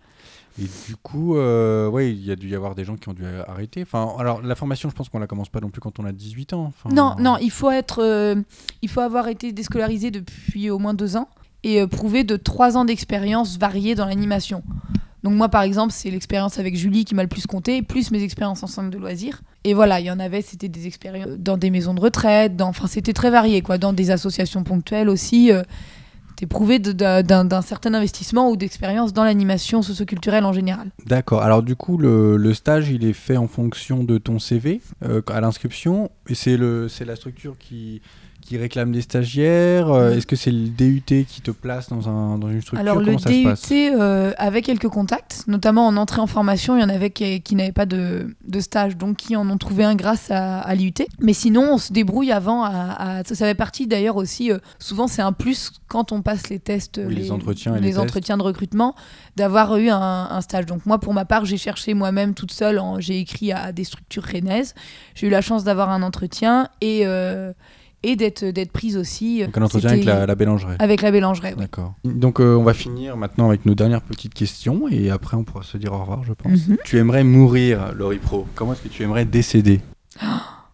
Et 0.60 0.66
du 0.88 0.96
coup, 0.96 1.38
euh, 1.38 1.88
ouais, 1.88 2.12
il 2.12 2.26
y 2.26 2.32
a 2.32 2.36
dû 2.36 2.50
y 2.50 2.56
avoir 2.56 2.74
des 2.74 2.84
gens 2.84 2.96
qui 2.96 3.10
ont 3.10 3.14
dû 3.14 3.24
arrêter. 3.48 3.84
Enfin, 3.84 4.14
alors 4.18 4.42
la 4.42 4.56
formation, 4.56 4.90
je 4.90 4.96
pense 4.96 5.10
qu'on 5.10 5.20
la 5.20 5.28
commence 5.28 5.50
pas 5.50 5.60
non 5.60 5.70
plus 5.70 5.82
quand 5.82 6.00
on 6.00 6.06
a 6.06 6.12
18 6.12 6.54
ans. 6.54 6.74
Non, 6.92 7.16
non, 7.20 7.38
il 7.40 7.52
faut 7.52 7.70
être, 7.70 8.02
euh, 8.02 8.36
il 8.82 8.90
faut 8.90 9.02
avoir 9.02 9.28
été 9.28 9.52
déscolarisé 9.52 10.10
depuis 10.10 10.70
au 10.70 10.80
moins 10.80 10.96
deux 10.96 11.16
ans 11.16 11.30
et 11.64 11.82
euh, 11.82 11.88
prouver 11.88 12.24
de 12.24 12.38
trois 12.38 12.76
ans 12.76 12.86
d'expérience 12.86 13.58
variée 13.58 13.94
dans 13.94 14.06
l'animation. 14.06 14.64
Donc 15.24 15.34
moi, 15.34 15.50
par 15.50 15.62
exemple, 15.62 15.94
c'est 15.94 16.10
l'expérience 16.10 16.58
avec 16.58 16.76
Julie 16.76 17.06
qui 17.06 17.14
m'a 17.14 17.24
le 17.24 17.30
plus 17.30 17.46
compté, 17.46 17.82
plus 17.82 18.12
mes 18.12 18.24
expériences 18.24 18.64
en 18.64 18.68
centre 18.68 18.90
de 18.90 18.98
loisirs. 18.98 19.42
Et 19.64 19.74
voilà, 19.74 20.00
il 20.00 20.06
y 20.06 20.12
en 20.12 20.20
avait, 20.20 20.42
c'était 20.42 20.70
des 20.70 20.88
expériences 20.88 21.38
dans 21.38 21.58
des 21.58 21.70
maisons 21.70 21.94
de 21.94 22.00
retraite, 22.00 22.60
enfin 22.62 22.88
c'était 22.88 23.14
très 23.14 23.30
varié, 23.30 23.62
quoi, 23.62 23.78
dans 23.78 23.94
des 23.94 24.10
associations 24.10 24.64
ponctuelles 24.64 25.10
aussi. 25.10 25.52
T'es 26.38 26.46
prouvé 26.46 26.78
de- 26.78 26.92
de- 26.92 27.22
d'un 27.44 27.62
certain 27.64 27.96
investissement 27.96 28.52
ou 28.52 28.56
d'expérience 28.58 29.12
dans 29.12 29.24
l'animation 29.24 29.82
socioculturelle 29.82 30.46
en 30.46 30.54
général. 30.54 30.92
D'accord. 31.08 31.42
Alors 31.42 31.64
du 31.64 31.76
coup, 31.76 31.98
le, 31.98 32.54
stage, 32.54 32.90
il 32.90 33.04
est 33.06 33.14
fait 33.14 33.38
en 33.38 33.48
fonction 33.48 34.04
de 34.04 34.20
ton 34.20 34.38
CV 34.38 34.80
euh, 35.04 35.22
à 35.28 35.42
l'inscription. 35.42 36.12
Et 36.30 36.36
c'est 36.36 36.58
la 36.58 37.16
structure 37.16 37.58
qui 37.58 38.02
qui 38.48 38.58
réclame 38.58 38.92
des 38.92 39.02
stagiaires. 39.02 39.90
Euh, 39.92 40.08
Mm. 40.14 40.18
Est-ce 40.18 40.28
que 40.28 40.36
c'est 40.36 40.52
le 40.52 40.70
DUT 40.70 41.02
qui 41.28 41.42
te 41.42 41.52
place 41.52 41.90
dans 41.90 42.08
un 42.08 42.38
dans 42.38 42.50
une 42.50 42.62
structure? 42.62 42.80
Alors 42.80 43.00
le 43.02 43.18
ça 43.18 43.30
DUT 43.30 43.46
euh, 43.74 44.32
avait 44.38 44.62
quelques 44.62 44.88
contacts, 44.88 45.44
notamment 45.48 45.86
en 45.88 45.98
entrée 45.98 46.22
en 46.22 46.28
formation, 46.28 46.78
il 46.78 46.82
y 46.82 46.84
en 46.84 46.90
avait 46.90 47.10
qui, 47.10 47.42
qui 47.42 47.56
n'avaient 47.56 47.72
pas 47.72 47.86
de, 47.86 48.36
de 48.46 48.60
stage, 48.60 48.96
donc 48.98 49.18
qui 49.18 49.36
en 49.36 49.50
ont 49.50 49.58
trouvé 49.58 49.84
un 49.84 49.96
grâce 49.96 50.32
à, 50.32 50.60
à 50.60 50.76
l'IUT. 50.76 50.94
Mais 51.20 51.34
sinon, 51.34 51.74
on 51.74 51.78
se 51.78 51.92
débrouille 51.92 52.32
avant. 52.32 52.64
À, 52.64 53.20
à- 53.20 53.24
ça, 53.24 53.36
fait 53.46 53.56
partie 53.56 53.86
d'ailleurs 53.88 54.16
aussi, 54.16 54.52
euh, 54.52 54.60
souvent 54.80 55.08
c'est 55.08 55.22
un 55.22 55.34
plus 55.34 55.72
quand 55.88 56.12
on 56.12 56.22
passe 56.22 56.50
les 56.50 56.60
tests, 56.60 57.02
Oui, 57.06 57.16
les 57.16 57.32
entretiens 57.32 57.74
et 57.76 57.80
les 57.80 57.82
les 57.82 57.88
tests. 57.94 58.00
entretiens 58.00 58.38
de 58.38 58.44
recrutement, 58.44 58.96
d'avoir 59.36 59.76
eu 59.78 59.90
un, 59.90 60.00
un 60.32 60.42
stage. 60.42 60.66
Donc 60.66 60.86
moi, 60.86 61.00
pour 61.00 61.14
ma 61.14 61.26
part, 61.26 61.46
j'ai 61.46 61.58
cherché 61.58 61.94
moi-même 61.94 62.34
toute 62.34 62.52
seule, 62.52 62.82
j'ai 63.00 63.20
écrit 63.20 63.52
à 63.52 63.72
des 63.72 63.84
structures 63.84 64.24
rennaises. 64.24 64.74
J'ai 65.16 65.28
eu 65.28 65.30
la 65.30 65.42
chance 65.42 65.64
d'avoir 65.64 65.90
un 65.90 66.02
entretien 66.04 66.70
et, 66.82 67.02
euh, 67.06 67.52
et 68.04 68.16
d'être 68.16 68.46
d'être 68.46 68.72
prise 68.72 68.96
aussi. 68.98 69.44
Donc 69.44 69.58
un 69.58 69.62
entretien 69.64 69.90
avec 69.92 70.06
la, 70.06 70.26
la 70.26 70.36
Bélangeraie. 70.36 70.76
Avec 70.80 71.02
la 71.02 71.12
Bélangeraie, 71.12 71.54
oui. 71.56 71.62
D'accord. 71.62 71.94
Donc 72.06 72.40
euh, 72.40 72.56
on 72.56 72.64
va 72.64 72.74
finir 72.74 73.18
maintenant 73.18 73.48
avec 73.48 73.66
nos 73.66 73.76
dernières 73.76 74.02
petites 74.02 74.34
questions 74.34 74.88
et 74.88 75.10
après 75.10 75.36
on 75.38 75.44
pourra 75.44 75.64
se 75.64 75.78
dire 75.78 75.94
au 75.94 76.00
revoir, 76.00 76.24
je 76.24 76.34
pense. 76.34 76.68
Mhm. 76.68 76.78
Tu 76.86 76.98
aimerais 76.98 77.24
mourir, 77.24 77.94
Laurie 77.96 78.20
Pro? 78.20 78.46
Comment 78.56 78.74
est-ce 78.74 78.82
que 78.84 78.88
tu 78.90 79.04
aimerais 79.04 79.26
décéder? 79.26 79.82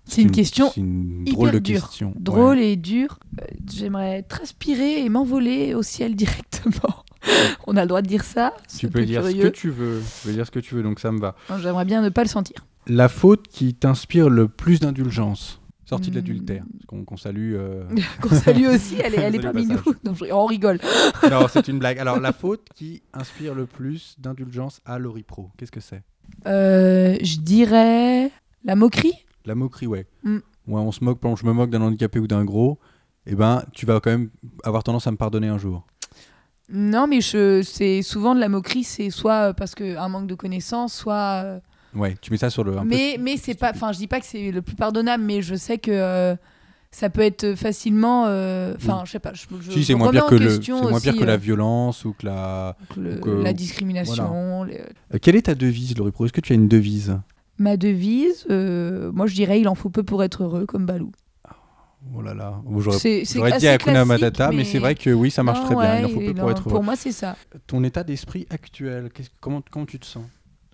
C'est 0.05 0.21
une 0.21 0.31
question 0.31 0.69
C'est 0.73 0.81
une 0.81 1.21
hyper 1.21 1.33
drôle 1.33 1.51
de 1.51 1.59
dure. 1.59 1.87
question. 1.87 2.13
drôle 2.19 2.57
Ouais. 2.57 2.71
et 2.71 2.75
dur. 2.75 3.17
Euh, 3.41 3.45
J'aimerais 3.73 4.21
transpirer 4.23 4.99
et 5.03 5.07
m'envoler 5.09 5.73
au 5.75 5.81
ciel 5.81 6.15
directement. 6.17 7.03
On 7.67 7.77
a 7.77 7.81
le 7.83 7.87
droit 7.87 8.01
de 8.01 8.07
dire 8.07 8.25
ça. 8.25 8.53
Tu 8.77 8.87
peux 8.89 8.99
peu 8.99 9.05
dire 9.05 9.23
ce 9.25 9.31
que 9.31 9.47
tu 9.47 9.69
veux. 9.69 10.01
Tu 10.21 10.27
peux 10.27 10.33
dire 10.33 10.45
ce 10.45 10.51
que 10.51 10.59
tu 10.59 10.75
veux, 10.75 10.83
donc 10.83 10.99
ça 10.99 11.09
me 11.13 11.19
va. 11.21 11.35
J'aimerais 11.61 11.85
bien 11.85 12.01
ne 12.01 12.09
pas 12.09 12.21
le 12.23 12.27
sentir. 12.27 12.65
La 12.85 13.07
faute 13.07 13.47
qui 13.47 13.73
t'inspire 13.75 14.29
le 14.29 14.49
plus 14.49 14.81
d'indulgence? 14.81 15.61
Sortie 15.93 16.11
de 16.11 16.15
Hmm. 16.15 16.25
l'adultère, 16.25 16.63
qu'on 16.87 17.03
qu'on 17.05 17.17
salue. 17.17 17.53
euh. 17.55 17.83
Qu'on 18.21 18.29
salue 18.35 18.65
aussi, 18.67 18.95
elle 19.03 19.15
est, 19.15 19.19
elle 19.21 19.35
est 19.35 19.39
parmi 19.43 19.65
nous. 19.65 19.77
passage. 19.77 19.93
Non, 20.03 20.13
je- 20.13 20.31
on 20.31 20.45
rigole. 20.45 20.79
non, 21.31 21.47
c'est 21.47 21.67
une 21.67 21.79
blague. 21.79 21.99
Alors, 21.99 22.19
la 22.19 22.33
faute 22.33 22.67
qui 22.75 23.01
inspire 23.13 23.53
le 23.55 23.65
plus 23.65 24.15
d'indulgence 24.19 24.81
à 24.85 24.99
Laurie 24.99 25.23
Pro, 25.23 25.49
qu'est-ce 25.57 25.71
que 25.71 25.79
c'est? 25.79 26.03
Euh, 26.47 27.17
je 27.21 27.37
dirais 27.39 28.31
la 28.63 28.75
moquerie? 28.75 29.13
La 29.45 29.55
moquerie, 29.55 29.87
ouais. 29.87 30.05
Hmm. 30.23 30.37
Ouais, 30.67 30.79
on 30.81 30.91
se 30.91 31.03
moque, 31.03 31.19
par 31.19 31.29
exemple, 31.31 31.41
je 31.41 31.47
me 31.47 31.53
moque 31.53 31.69
d'un 31.69 31.81
handicapé 31.81 32.19
ou 32.19 32.27
d'un 32.27 32.45
gros, 32.45 32.79
eh 33.25 33.35
ben, 33.35 33.63
tu 33.73 33.85
vas 33.85 33.99
quand 33.99 34.11
même 34.11 34.29
avoir 34.63 34.83
tendance 34.83 35.05
à 35.07 35.11
me 35.11 35.17
pardonner 35.17 35.47
un 35.49 35.57
jour. 35.57 35.85
Non, 36.69 37.07
mais 37.07 37.19
je, 37.21 37.61
c'est 37.61 38.01
souvent 38.01 38.33
de 38.33 38.39
la 38.39 38.47
moquerie, 38.49 38.83
c'est 38.85 39.09
soit 39.09 39.49
euh, 39.49 39.53
parce 39.53 39.75
qu'un 39.75 40.07
manque 40.07 40.27
de 40.27 40.35
connaissances, 40.35 40.93
soit. 40.93 41.59
Euh, 41.95 41.99
Ouais, 41.99 42.15
tu 42.21 42.31
mets 42.31 42.37
ça 42.37 42.49
sur 42.49 42.63
le. 42.63 42.77
un 42.77 42.81
peu- 42.81 42.87
mais 42.87 43.17
mais 43.19 43.37
c'est 43.37 43.53
pas. 43.55 43.71
Enfin, 43.71 43.91
je 43.91 43.97
dis 43.97 44.07
pas 44.07 44.19
que 44.19 44.25
c'est 44.25 44.51
le 44.51 44.61
plus 44.61 44.75
pardonnable, 44.75 45.23
mais 45.23 45.41
je 45.41 45.55
sais 45.55 45.77
que. 45.77 45.91
euh, 45.91 46.35
ça 46.91 47.09
peut 47.09 47.21
être 47.21 47.55
facilement. 47.55 48.25
euh, 48.27 48.75
Enfin, 48.75 48.97
Oui. 48.99 49.01
je 49.05 49.11
sais 49.13 49.19
pas. 49.19 49.33
Je, 49.33 49.45
je 49.61 49.71
Si, 49.71 49.83
c'est 49.83 49.95
moins 49.95 50.11
pire 50.11 50.27
que 50.27 50.35
le, 50.35 50.61
c'est 50.61 50.71
moins 50.71 50.99
pire 50.99 51.17
que 51.17 51.23
la 51.23 51.33
euh, 51.33 51.37
violence 51.37 52.05
ou 52.05 52.13
que 52.13 52.27
la. 52.27 52.77
que 52.93 52.99
le- 52.99 53.15
Donc, 53.15 53.27
euh, 53.27 53.43
la 53.43 53.51
discrimination. 53.53 54.63
les- 54.63 54.79
Euh, 54.79 55.17
quelle 55.19 55.35
est 55.35 55.43
ta 55.47 55.55
devise, 55.55 55.97
Laurie 55.97 56.11
Pro 56.11 56.25
Est-ce 56.25 56.33
que 56.33 56.41
tu 56.41 56.53
as 56.53 56.55
une 56.55 56.67
devise? 56.67 57.17
Ma 57.57 57.77
devise, 57.77 58.45
euh, 58.49 59.11
moi 59.11 59.25
je 59.27 59.35
dirais 59.35 59.59
il 59.59 59.67
en 59.67 59.75
faut 59.75 59.89
peu 59.89 60.03
pour 60.03 60.23
être 60.23 60.43
heureux, 60.43 60.65
comme 60.65 60.85
Balou. 60.85 61.11
Oh 62.15 62.21
là 62.21 62.33
là, 62.33 62.61
j'aurais 62.79 62.97
dit 62.97 63.25
classique, 63.25 63.87
Matata, 64.05 64.51
mais, 64.51 64.65
c'est 64.65 64.79
vrai 64.79 64.93
que 64.95 65.09
oui, 65.09 65.31
ça 65.31 65.41
marche 65.41 65.59
Non, 65.59 65.65
très 65.67 65.75
bien. 65.75 65.99
Il 65.99 66.05
en 66.05 66.09
faut 66.09 66.19
peu 66.19 66.33
pour 66.33 66.51
être 66.51 66.61
heureux. 66.67 66.73
Pour 66.75 66.83
moi, 66.83 66.95
c'est 66.95 67.11
ça. 67.13 67.37
Ton 67.65 67.83
état 67.83 68.03
d'esprit 68.03 68.45
actuel, 68.49 69.09
comment, 69.39 69.61
comment 69.71 69.85
tu 69.85 69.99
te 69.99 70.05
sens? 70.05 70.23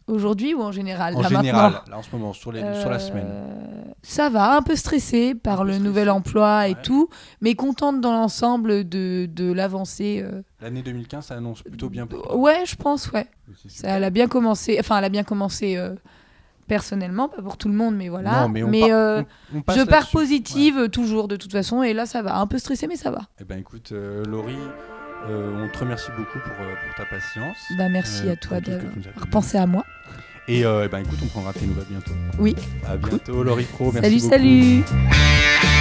Aujourd'hui 0.09 0.53
ou 0.53 0.61
en 0.61 0.71
général 0.71 1.15
En 1.15 1.21
là, 1.21 1.27
général, 1.29 1.71
maintenant 1.73 1.91
là 1.91 1.97
en 1.97 2.03
ce 2.03 2.09
moment, 2.11 2.33
sur, 2.33 2.51
les, 2.51 2.59
sur 2.75 2.89
la 2.89 2.95
Euh, 2.95 2.99
semaine. 2.99 3.27
Ça 4.01 4.29
va, 4.29 4.55
un 4.55 4.61
peu 4.61 4.75
stressé 4.75 5.35
par 5.35 5.57
peu 5.59 5.63
le 5.65 5.71
stressé, 5.73 5.87
nouvel 5.87 6.09
emploi 6.09 6.67
et 6.69 6.75
tout, 6.75 7.09
mais 7.41 7.55
contente 7.55 7.99
dans 8.01 8.13
l'ensemble 8.13 8.87
de, 8.87 9.27
de 9.29 9.51
l'avancée. 9.51 10.21
euh. 10.23 10.41
L'année 10.61 10.81
2015, 10.81 11.25
ça 11.25 11.35
annonce 11.35 11.61
plutôt 11.63 11.89
bien 11.89 12.07
pour 12.07 12.21
toi. 12.23 12.35
Ouais, 12.37 12.63
je 12.65 12.75
pense, 12.75 13.11
ouais. 13.11 13.27
Ça, 13.67 13.89
elle 13.89 14.03
a 14.03 14.09
bien 14.09 14.27
commencé, 14.27 14.77
enfin, 14.79 14.97
elle 14.99 15.05
a 15.05 15.09
bien 15.09 15.23
commencé 15.23 15.75
euh, 15.75 15.95
personnellement, 16.67 17.27
pas 17.29 17.41
pour 17.41 17.57
tout 17.57 17.67
le 17.67 17.73
monde, 17.73 17.95
mais 17.95 18.09
voilà. 18.09 18.43
Non, 18.43 18.49
mais 18.49 18.63
on 18.63 18.71
part- 18.71 18.89
euh, 18.91 19.21
on- 19.53 19.57
on 19.57 19.61
passe 19.61 19.77
je 19.77 19.83
pars 19.83 20.07
positive 20.09 20.77
euh, 20.77 20.87
toujours, 20.87 21.27
de 21.27 21.35
toute 21.35 21.51
façon, 21.51 21.81
et 21.83 21.93
là, 21.93 22.05
ça 22.05 22.21
va. 22.21 22.37
Un 22.37 22.47
peu 22.47 22.57
stressé, 22.59 22.87
mais 22.87 22.95
ça 22.95 23.11
va. 23.11 23.21
Eh 23.41 23.43
ben 23.43 23.57
écoute, 23.59 23.89
euh, 23.91 24.23
Laurie, 24.25 24.55
euh, 25.27 25.63
on 25.65 25.67
te 25.69 25.79
remercie 25.79 26.11
beaucoup 26.17 26.39
pour, 26.39 26.65
euh, 26.65 26.73
pour 26.85 26.95
ta 26.95 27.05
patience. 27.05 27.57
Bah, 27.77 27.89
merci 27.89 28.27
Euh, 28.27 28.33
à 28.33 28.35
toi 28.35 28.61
de 28.61 28.79
repenser 29.17 29.57
à 29.57 29.65
moi. 29.65 29.85
Et 30.47 30.63
ben 30.63 30.97
écoute, 30.99 31.19
on 31.23 31.27
prendra 31.27 31.53
tes 31.53 31.65
nouvelles 31.67 31.85
bientôt. 31.89 32.13
Oui. 32.39 32.55
À 32.87 32.97
bientôt, 32.97 33.43
Laurie 33.43 33.65
Pro. 33.65 33.91
Merci 33.91 34.19
Salut, 34.19 34.81
beaucoup. 34.83 34.87
salut 34.89 35.78